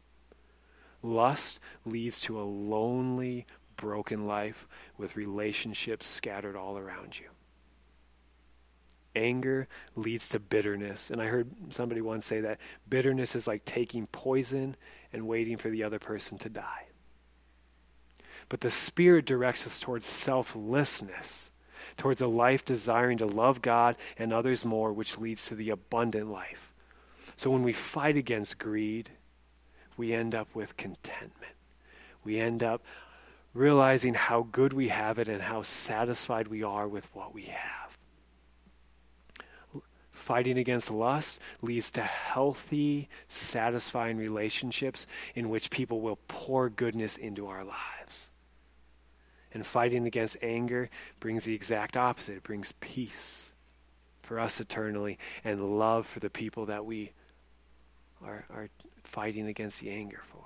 Lust 1.02 1.60
leads 1.84 2.20
to 2.22 2.40
a 2.40 2.42
lonely, 2.42 3.46
broken 3.76 4.26
life 4.26 4.68
with 4.98 5.16
relationships 5.16 6.08
scattered 6.08 6.56
all 6.56 6.76
around 6.76 7.18
you. 7.18 7.26
Anger 9.14 9.68
leads 9.96 10.28
to 10.30 10.38
bitterness. 10.38 11.10
And 11.10 11.20
I 11.20 11.26
heard 11.26 11.50
somebody 11.70 12.00
once 12.00 12.26
say 12.26 12.40
that 12.40 12.60
bitterness 12.88 13.34
is 13.34 13.46
like 13.46 13.64
taking 13.64 14.06
poison 14.06 14.76
and 15.12 15.26
waiting 15.26 15.56
for 15.56 15.68
the 15.68 15.82
other 15.82 15.98
person 15.98 16.38
to 16.38 16.48
die. 16.48 16.86
But 18.48 18.60
the 18.60 18.70
Spirit 18.70 19.26
directs 19.26 19.66
us 19.66 19.80
towards 19.80 20.06
selflessness, 20.06 21.50
towards 21.96 22.20
a 22.20 22.26
life 22.26 22.64
desiring 22.64 23.18
to 23.18 23.26
love 23.26 23.62
God 23.62 23.96
and 24.18 24.32
others 24.32 24.64
more, 24.64 24.92
which 24.92 25.18
leads 25.18 25.46
to 25.46 25.54
the 25.54 25.70
abundant 25.70 26.30
life. 26.30 26.72
So 27.36 27.50
when 27.50 27.62
we 27.62 27.72
fight 27.72 28.16
against 28.16 28.58
greed, 28.58 29.10
we 29.96 30.12
end 30.12 30.34
up 30.34 30.54
with 30.54 30.76
contentment. 30.76 31.54
We 32.24 32.38
end 32.38 32.62
up 32.62 32.82
realizing 33.54 34.14
how 34.14 34.46
good 34.50 34.72
we 34.72 34.88
have 34.88 35.18
it 35.18 35.28
and 35.28 35.42
how 35.42 35.62
satisfied 35.62 36.48
we 36.48 36.62
are 36.62 36.86
with 36.86 37.08
what 37.14 37.34
we 37.34 37.44
have. 37.44 37.89
Fighting 40.30 40.58
against 40.58 40.92
lust 40.92 41.40
leads 41.60 41.90
to 41.90 42.02
healthy, 42.02 43.08
satisfying 43.26 44.16
relationships 44.16 45.08
in 45.34 45.48
which 45.48 45.70
people 45.70 46.00
will 46.00 46.20
pour 46.28 46.70
goodness 46.70 47.16
into 47.16 47.48
our 47.48 47.64
lives. 47.64 48.30
And 49.52 49.66
fighting 49.66 50.06
against 50.06 50.36
anger 50.40 50.88
brings 51.18 51.46
the 51.46 51.54
exact 51.56 51.96
opposite. 51.96 52.36
It 52.36 52.42
brings 52.44 52.70
peace 52.78 53.54
for 54.22 54.38
us 54.38 54.60
eternally 54.60 55.18
and 55.42 55.80
love 55.80 56.06
for 56.06 56.20
the 56.20 56.30
people 56.30 56.66
that 56.66 56.84
we 56.84 57.10
are, 58.24 58.44
are 58.54 58.68
fighting 59.02 59.48
against 59.48 59.80
the 59.80 59.90
anger 59.90 60.20
for. 60.22 60.39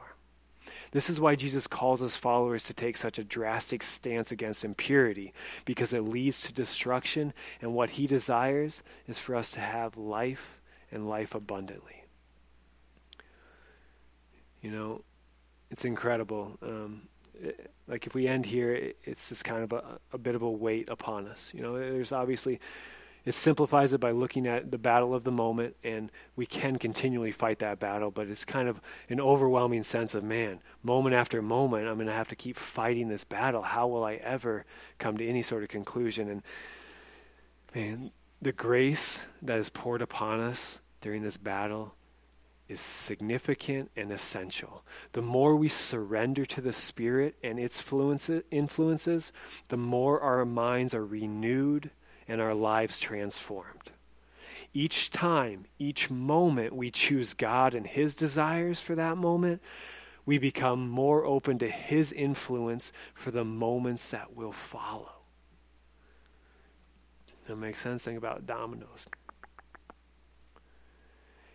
This 0.94 1.10
is 1.10 1.18
why 1.18 1.34
Jesus 1.34 1.66
calls 1.66 1.98
his 1.98 2.16
followers 2.16 2.62
to 2.62 2.72
take 2.72 2.96
such 2.96 3.18
a 3.18 3.24
drastic 3.24 3.82
stance 3.82 4.30
against 4.30 4.64
impurity, 4.64 5.34
because 5.64 5.92
it 5.92 6.02
leads 6.02 6.42
to 6.42 6.52
destruction, 6.52 7.34
and 7.60 7.74
what 7.74 7.90
he 7.90 8.06
desires 8.06 8.84
is 9.08 9.18
for 9.18 9.34
us 9.34 9.50
to 9.50 9.60
have 9.60 9.96
life 9.96 10.62
and 10.92 11.08
life 11.08 11.34
abundantly. 11.34 12.04
You 14.62 14.70
know, 14.70 15.02
it's 15.68 15.84
incredible. 15.84 16.58
Um, 16.62 17.08
it, 17.42 17.72
like 17.88 18.06
if 18.06 18.14
we 18.14 18.28
end 18.28 18.46
here, 18.46 18.72
it, 18.72 18.96
it's 19.02 19.30
just 19.30 19.44
kind 19.44 19.64
of 19.64 19.72
a, 19.72 19.98
a 20.12 20.18
bit 20.18 20.36
of 20.36 20.42
a 20.42 20.50
weight 20.50 20.88
upon 20.88 21.26
us. 21.26 21.50
You 21.52 21.62
know, 21.62 21.76
there's 21.76 22.12
obviously 22.12 22.60
it 23.24 23.34
simplifies 23.34 23.92
it 23.92 24.00
by 24.00 24.10
looking 24.10 24.46
at 24.46 24.70
the 24.70 24.78
battle 24.78 25.14
of 25.14 25.24
the 25.24 25.30
moment, 25.30 25.76
and 25.82 26.12
we 26.36 26.44
can 26.44 26.78
continually 26.78 27.32
fight 27.32 27.58
that 27.60 27.78
battle, 27.78 28.10
but 28.10 28.28
it's 28.28 28.44
kind 28.44 28.68
of 28.68 28.80
an 29.08 29.20
overwhelming 29.20 29.84
sense 29.84 30.14
of 30.14 30.22
man, 30.22 30.60
moment 30.82 31.14
after 31.14 31.40
moment, 31.40 31.88
I'm 31.88 31.94
going 31.94 32.06
to 32.06 32.12
have 32.12 32.28
to 32.28 32.36
keep 32.36 32.56
fighting 32.56 33.08
this 33.08 33.24
battle. 33.24 33.62
How 33.62 33.86
will 33.86 34.04
I 34.04 34.14
ever 34.14 34.66
come 34.98 35.16
to 35.16 35.26
any 35.26 35.42
sort 35.42 35.62
of 35.62 35.70
conclusion? 35.70 36.28
And 36.28 36.42
man, 37.74 38.10
the 38.42 38.52
grace 38.52 39.24
that 39.40 39.58
is 39.58 39.70
poured 39.70 40.02
upon 40.02 40.40
us 40.40 40.80
during 41.00 41.22
this 41.22 41.38
battle 41.38 41.94
is 42.68 42.80
significant 42.80 43.90
and 43.96 44.10
essential. 44.10 44.84
The 45.12 45.22
more 45.22 45.54
we 45.56 45.68
surrender 45.68 46.44
to 46.46 46.60
the 46.60 46.72
Spirit 46.72 47.36
and 47.42 47.58
its 47.58 47.82
influences, 48.50 49.32
the 49.68 49.76
more 49.76 50.20
our 50.20 50.44
minds 50.44 50.94
are 50.94 51.04
renewed 51.04 51.90
and 52.28 52.40
our 52.40 52.54
lives 52.54 52.98
transformed. 52.98 53.92
Each 54.72 55.10
time, 55.10 55.66
each 55.78 56.10
moment 56.10 56.74
we 56.74 56.90
choose 56.90 57.32
God 57.32 57.74
and 57.74 57.86
His 57.86 58.14
desires 58.14 58.80
for 58.80 58.94
that 58.96 59.16
moment, 59.16 59.62
we 60.26 60.38
become 60.38 60.88
more 60.88 61.24
open 61.24 61.58
to 61.58 61.68
His 61.68 62.12
influence 62.12 62.92
for 63.14 63.30
the 63.30 63.44
moments 63.44 64.10
that 64.10 64.34
will 64.34 64.52
follow. 64.52 65.12
That 67.46 67.56
makes 67.56 67.80
sense? 67.80 68.04
Think 68.04 68.18
about 68.18 68.46
dominoes. 68.46 69.06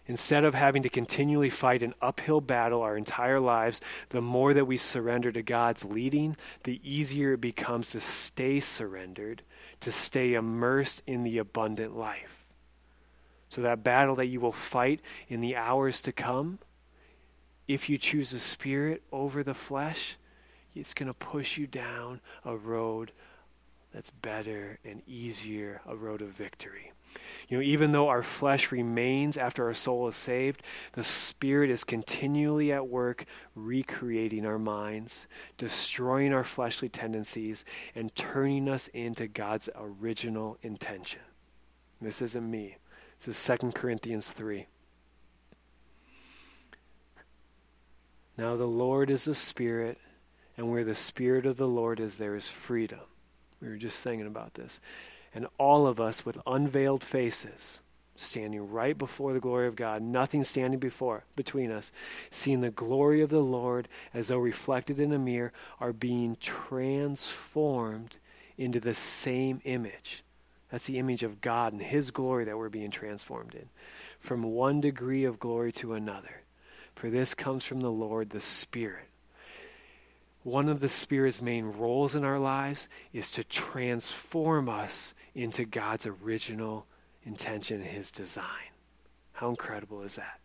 Instead 0.06 0.44
of 0.44 0.56
having 0.56 0.82
to 0.82 0.90
continually 0.90 1.52
fight 1.52 1.84
an 1.84 1.94
uphill 2.02 2.42
battle 2.42 2.82
our 2.82 2.98
entire 2.98 3.40
lives, 3.40 3.80
the 4.10 4.22
more 4.22 4.56
that 4.56 4.66
we 4.66 4.76
surrender 4.76 5.32
to 5.32 5.44
God's 5.44 5.86
leading, 5.86 6.36
the 6.64 6.82
easier 6.84 7.34
it 7.34 7.42
becomes 7.42 7.92
to 7.92 8.00
stay 8.00 8.60
surrendered 8.60 9.44
to 9.82 9.92
stay 9.92 10.34
immersed 10.34 11.02
in 11.08 11.24
the 11.24 11.38
abundant 11.38 11.96
life. 11.96 12.46
So, 13.50 13.62
that 13.62 13.84
battle 13.84 14.16
that 14.16 14.28
you 14.28 14.40
will 14.40 14.52
fight 14.52 15.02
in 15.28 15.42
the 15.42 15.56
hours 15.56 16.02
to 16.02 16.12
come, 16.12 16.60
if 17.68 17.90
you 17.90 17.98
choose 17.98 18.32
the 18.32 18.40
spirit 18.40 19.02
over 19.12 19.44
the 19.44 19.54
flesh, 19.54 20.18
it's 20.76 20.94
going 20.94 21.08
to 21.08 21.14
push 21.14 21.58
you 21.58 21.66
down 21.66 22.22
a 22.46 22.56
road 22.56 23.12
that's 23.94 24.12
better 24.12 24.80
and 24.86 25.02
easier, 25.08 25.82
a 25.88 25.96
road 25.96 26.22
of 26.22 26.30
victory. 26.30 26.92
You 27.48 27.58
know, 27.58 27.64
even 27.64 27.92
though 27.92 28.10
our 28.10 28.22
flesh 28.22 28.72
remains 28.72 29.36
after 29.36 29.66
our 29.66 29.74
soul 29.74 30.08
is 30.08 30.16
saved, 30.16 30.62
the 30.94 31.04
Spirit 31.04 31.72
is 31.72 31.84
continually 31.84 32.72
at 32.72 32.88
work 32.88 33.26
recreating 33.56 34.46
our 34.46 34.60
minds, 34.60 35.26
destroying 35.58 36.34
our 36.34 36.44
fleshly 36.44 36.90
tendencies, 36.90 37.66
and 37.96 38.14
turning 38.16 38.70
us 38.70 38.88
into 38.90 39.28
God's 39.28 39.68
original 39.76 40.58
intention. 40.62 41.22
This 42.00 42.22
isn't 42.22 42.50
me. 42.50 42.78
This 43.18 43.50
is 43.50 43.60
2 43.60 43.72
Corinthians 43.72 44.30
3. 44.30 44.68
Now 48.38 48.56
the 48.56 48.66
Lord 48.66 49.10
is 49.10 49.26
the 49.26 49.36
Spirit, 49.36 49.98
and 50.56 50.70
where 50.70 50.86
the 50.86 50.96
Spirit 50.96 51.46
of 51.46 51.58
the 51.58 51.68
Lord 51.68 52.00
is, 52.00 52.18
there 52.18 52.36
is 52.36 52.48
freedom. 52.48 53.02
We 53.60 53.68
were 53.68 53.76
just 53.76 54.00
singing 54.00 54.28
about 54.28 54.54
this 54.54 54.80
and 55.34 55.48
all 55.58 55.88
of 55.88 56.00
us 56.00 56.26
with 56.26 56.40
unveiled 56.46 57.04
faces. 57.04 57.80
standing 58.20 58.70
right 58.70 58.98
before 58.98 59.34
the 59.34 59.40
glory 59.40 59.68
of 59.68 59.76
God, 59.76 60.02
nothing 60.02 60.44
standing 60.44 60.80
before 60.80 61.24
between 61.36 61.72
us, 61.72 61.92
seeing 62.30 62.62
the 62.62 62.70
glory 62.70 63.22
of 63.22 63.30
the 63.30 63.40
Lord 63.40 63.88
as 64.14 64.28
though 64.28 64.38
reflected 64.38 65.00
in 65.00 65.14
a 65.14 65.20
mirror, 65.20 65.54
are 65.80 65.94
being 65.94 66.36
transformed 66.40 68.18
into 68.58 68.80
the 68.80 68.94
same 68.94 69.62
image. 69.64 70.24
That's 70.70 70.86
the 70.86 71.00
image 71.00 71.24
of 71.24 71.42
God 71.42 71.74
and 71.74 71.82
His 71.82 72.12
glory 72.12 72.46
that 72.46 72.58
we're 72.58 72.70
being 72.70 72.92
transformed 72.92 73.56
in. 73.56 73.70
From 74.20 74.44
one 74.44 74.82
degree 74.82 75.24
of 75.24 75.40
glory 75.40 75.72
to 75.74 75.94
another. 75.94 76.42
For 76.94 77.10
this 77.10 77.34
comes 77.34 77.64
from 77.64 77.80
the 77.80 77.92
Lord, 77.92 78.32
the 78.32 78.42
Spirit. 78.42 79.06
One 80.44 80.68
of 80.68 80.82
the 80.82 80.90
Spirit's 80.90 81.42
main 81.42 81.66
roles 81.66 82.16
in 82.16 82.26
our 82.26 82.40
lives 82.40 82.88
is 83.14 83.32
to 83.32 83.44
transform 83.44 84.68
us 84.68 85.14
into 85.44 85.66
God's 85.66 86.06
original 86.06 86.86
intention, 87.24 87.78
and 87.82 87.86
his 87.86 88.12
design. 88.12 88.72
How 89.34 89.50
incredible 89.50 90.02
is 90.02 90.16
that? 90.16 90.40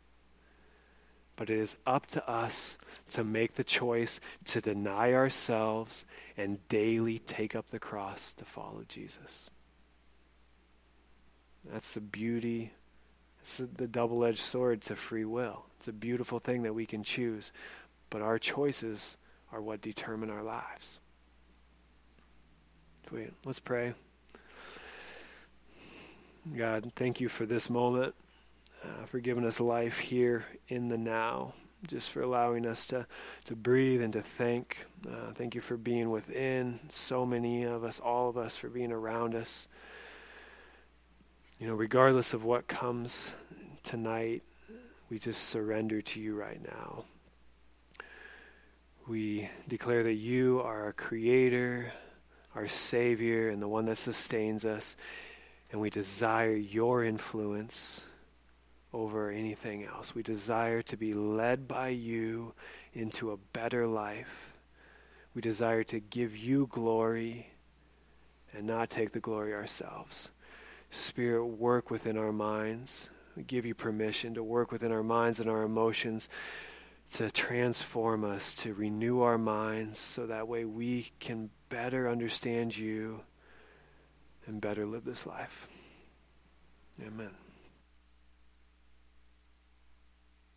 But 1.37 1.51
it 1.51 1.59
is 1.59 1.77
up 1.85 2.07
to 2.09 2.29
us 2.29 2.79
to 3.11 3.25
make 3.25 3.55
the 3.55 3.65
choice 3.65 4.21
to 4.47 4.61
deny 4.61 5.13
ourselves 5.13 6.07
and 6.37 6.67
daily 6.69 7.19
take 7.19 7.57
up 7.57 7.69
the 7.69 7.81
cross 7.81 8.33
to 8.35 8.45
follow 8.45 8.85
Jesus. 8.89 9.51
That's 11.73 11.95
the 11.95 12.01
beauty. 12.01 12.73
It's 13.41 13.57
the 13.57 13.89
double 13.89 14.25
edged 14.25 14.39
sword 14.39 14.81
to 14.83 14.97
free 14.97 15.25
will. 15.25 15.65
It's 15.79 15.89
a 15.89 15.93
beautiful 15.93 16.39
thing 16.39 16.63
that 16.63 16.75
we 16.75 16.87
can 16.87 17.03
choose, 17.03 17.53
but 18.11 18.23
our 18.23 18.39
choices 18.39 19.17
are 19.53 19.61
what 19.61 19.81
determine 19.81 20.31
our 20.31 20.43
lives. 20.43 21.01
Let's 23.45 23.61
pray. 23.61 23.95
God, 26.53 26.93
thank 26.95 27.23
you 27.23 27.31
for 27.31 27.47
this 27.47 27.71
moment, 27.71 28.15
uh, 28.85 29.07
for 29.07 29.19
giving 29.19 29.47
us 29.47 29.61
life 29.61 29.99
here 29.99 30.45
in 30.69 30.89
the 30.89 30.99
now, 30.99 31.55
just 31.87 32.11
for 32.11 32.21
allowing 32.21 32.67
us 32.67 32.85
to, 32.89 33.07
to 33.47 33.57
breathe 33.57 34.03
and 34.03 34.13
to 34.13 34.21
think. 34.21 34.85
Uh, 35.09 35.33
thank 35.35 35.55
you 35.55 35.63
for 35.63 35.79
being 35.79 36.11
within 36.11 36.81
so 36.91 37.25
many 37.25 37.63
of 37.63 37.83
us, 37.83 37.99
all 37.99 38.29
of 38.29 38.37
us, 38.37 38.59
for 38.59 38.69
being 38.69 38.93
around 38.93 39.35
us. 39.35 39.67
You 41.59 41.67
know, 41.67 41.75
regardless 41.75 42.35
of 42.35 42.45
what 42.45 42.69
comes 42.69 43.35
tonight, 43.83 44.43
we 45.09 45.19
just 45.19 45.45
surrender 45.45 46.03
to 46.03 46.21
you 46.21 46.35
right 46.35 46.61
now. 46.63 47.05
We 49.09 49.49
declare 49.67 50.03
that 50.03 50.13
you 50.13 50.61
are 50.61 50.85
our 50.85 50.93
creator, 50.93 51.95
our 52.55 52.69
savior, 52.69 53.49
and 53.49 53.63
the 53.63 53.69
one 53.69 53.87
that 53.87 53.97
sustains 53.97 54.67
us 54.67 54.95
and 55.75 55.81
we 55.81 55.91
desire 55.91 56.55
your 56.55 57.03
influence 57.03 58.05
over 58.93 59.29
anything 59.29 59.85
else. 59.85 60.15
We 60.15 60.23
desire 60.23 60.83
to 60.83 60.97
be 60.97 61.13
led 61.15 61.67
by 61.67 61.89
you 61.89 62.55
into 62.93 63.33
a 63.33 63.37
better 63.37 63.85
life. 63.85 64.53
We 65.35 65.43
desire 65.43 65.83
to 65.83 65.99
give 65.99 66.37
you 66.37 66.69
glory 66.71 67.49
and 68.53 68.69
not 68.69 68.89
take 68.89 69.11
the 69.11 69.19
glory 69.19 69.53
ourselves. 69.53 70.29
Spirit, 70.91 71.45
work 71.45 71.91
within 71.91 72.17
our 72.17 72.33
minds. 72.33 73.11
We 73.35 73.43
give 73.43 73.67
you 73.67 73.75
permission 73.75 74.35
to 74.35 74.45
work 74.45 74.71
within 74.71 74.93
our 74.93 75.03
minds 75.03 75.41
and 75.41 75.51
our 75.51 75.65
emotions 75.65 76.29
to 77.15 77.33
transform 77.33 78.23
us, 78.23 78.55
to 78.59 78.75
renew 78.75 79.23
our 79.23 79.39
minds, 79.39 79.99
so 79.99 80.25
that 80.27 80.47
way 80.47 80.65
we 80.65 81.11
can 81.19 81.51
better 81.69 82.09
understand 82.09 82.77
you 82.77 83.23
and 84.47 84.61
better 84.61 84.87
live 84.87 85.05
this 85.05 85.27
life. 85.27 85.69
Amen. 87.05 87.44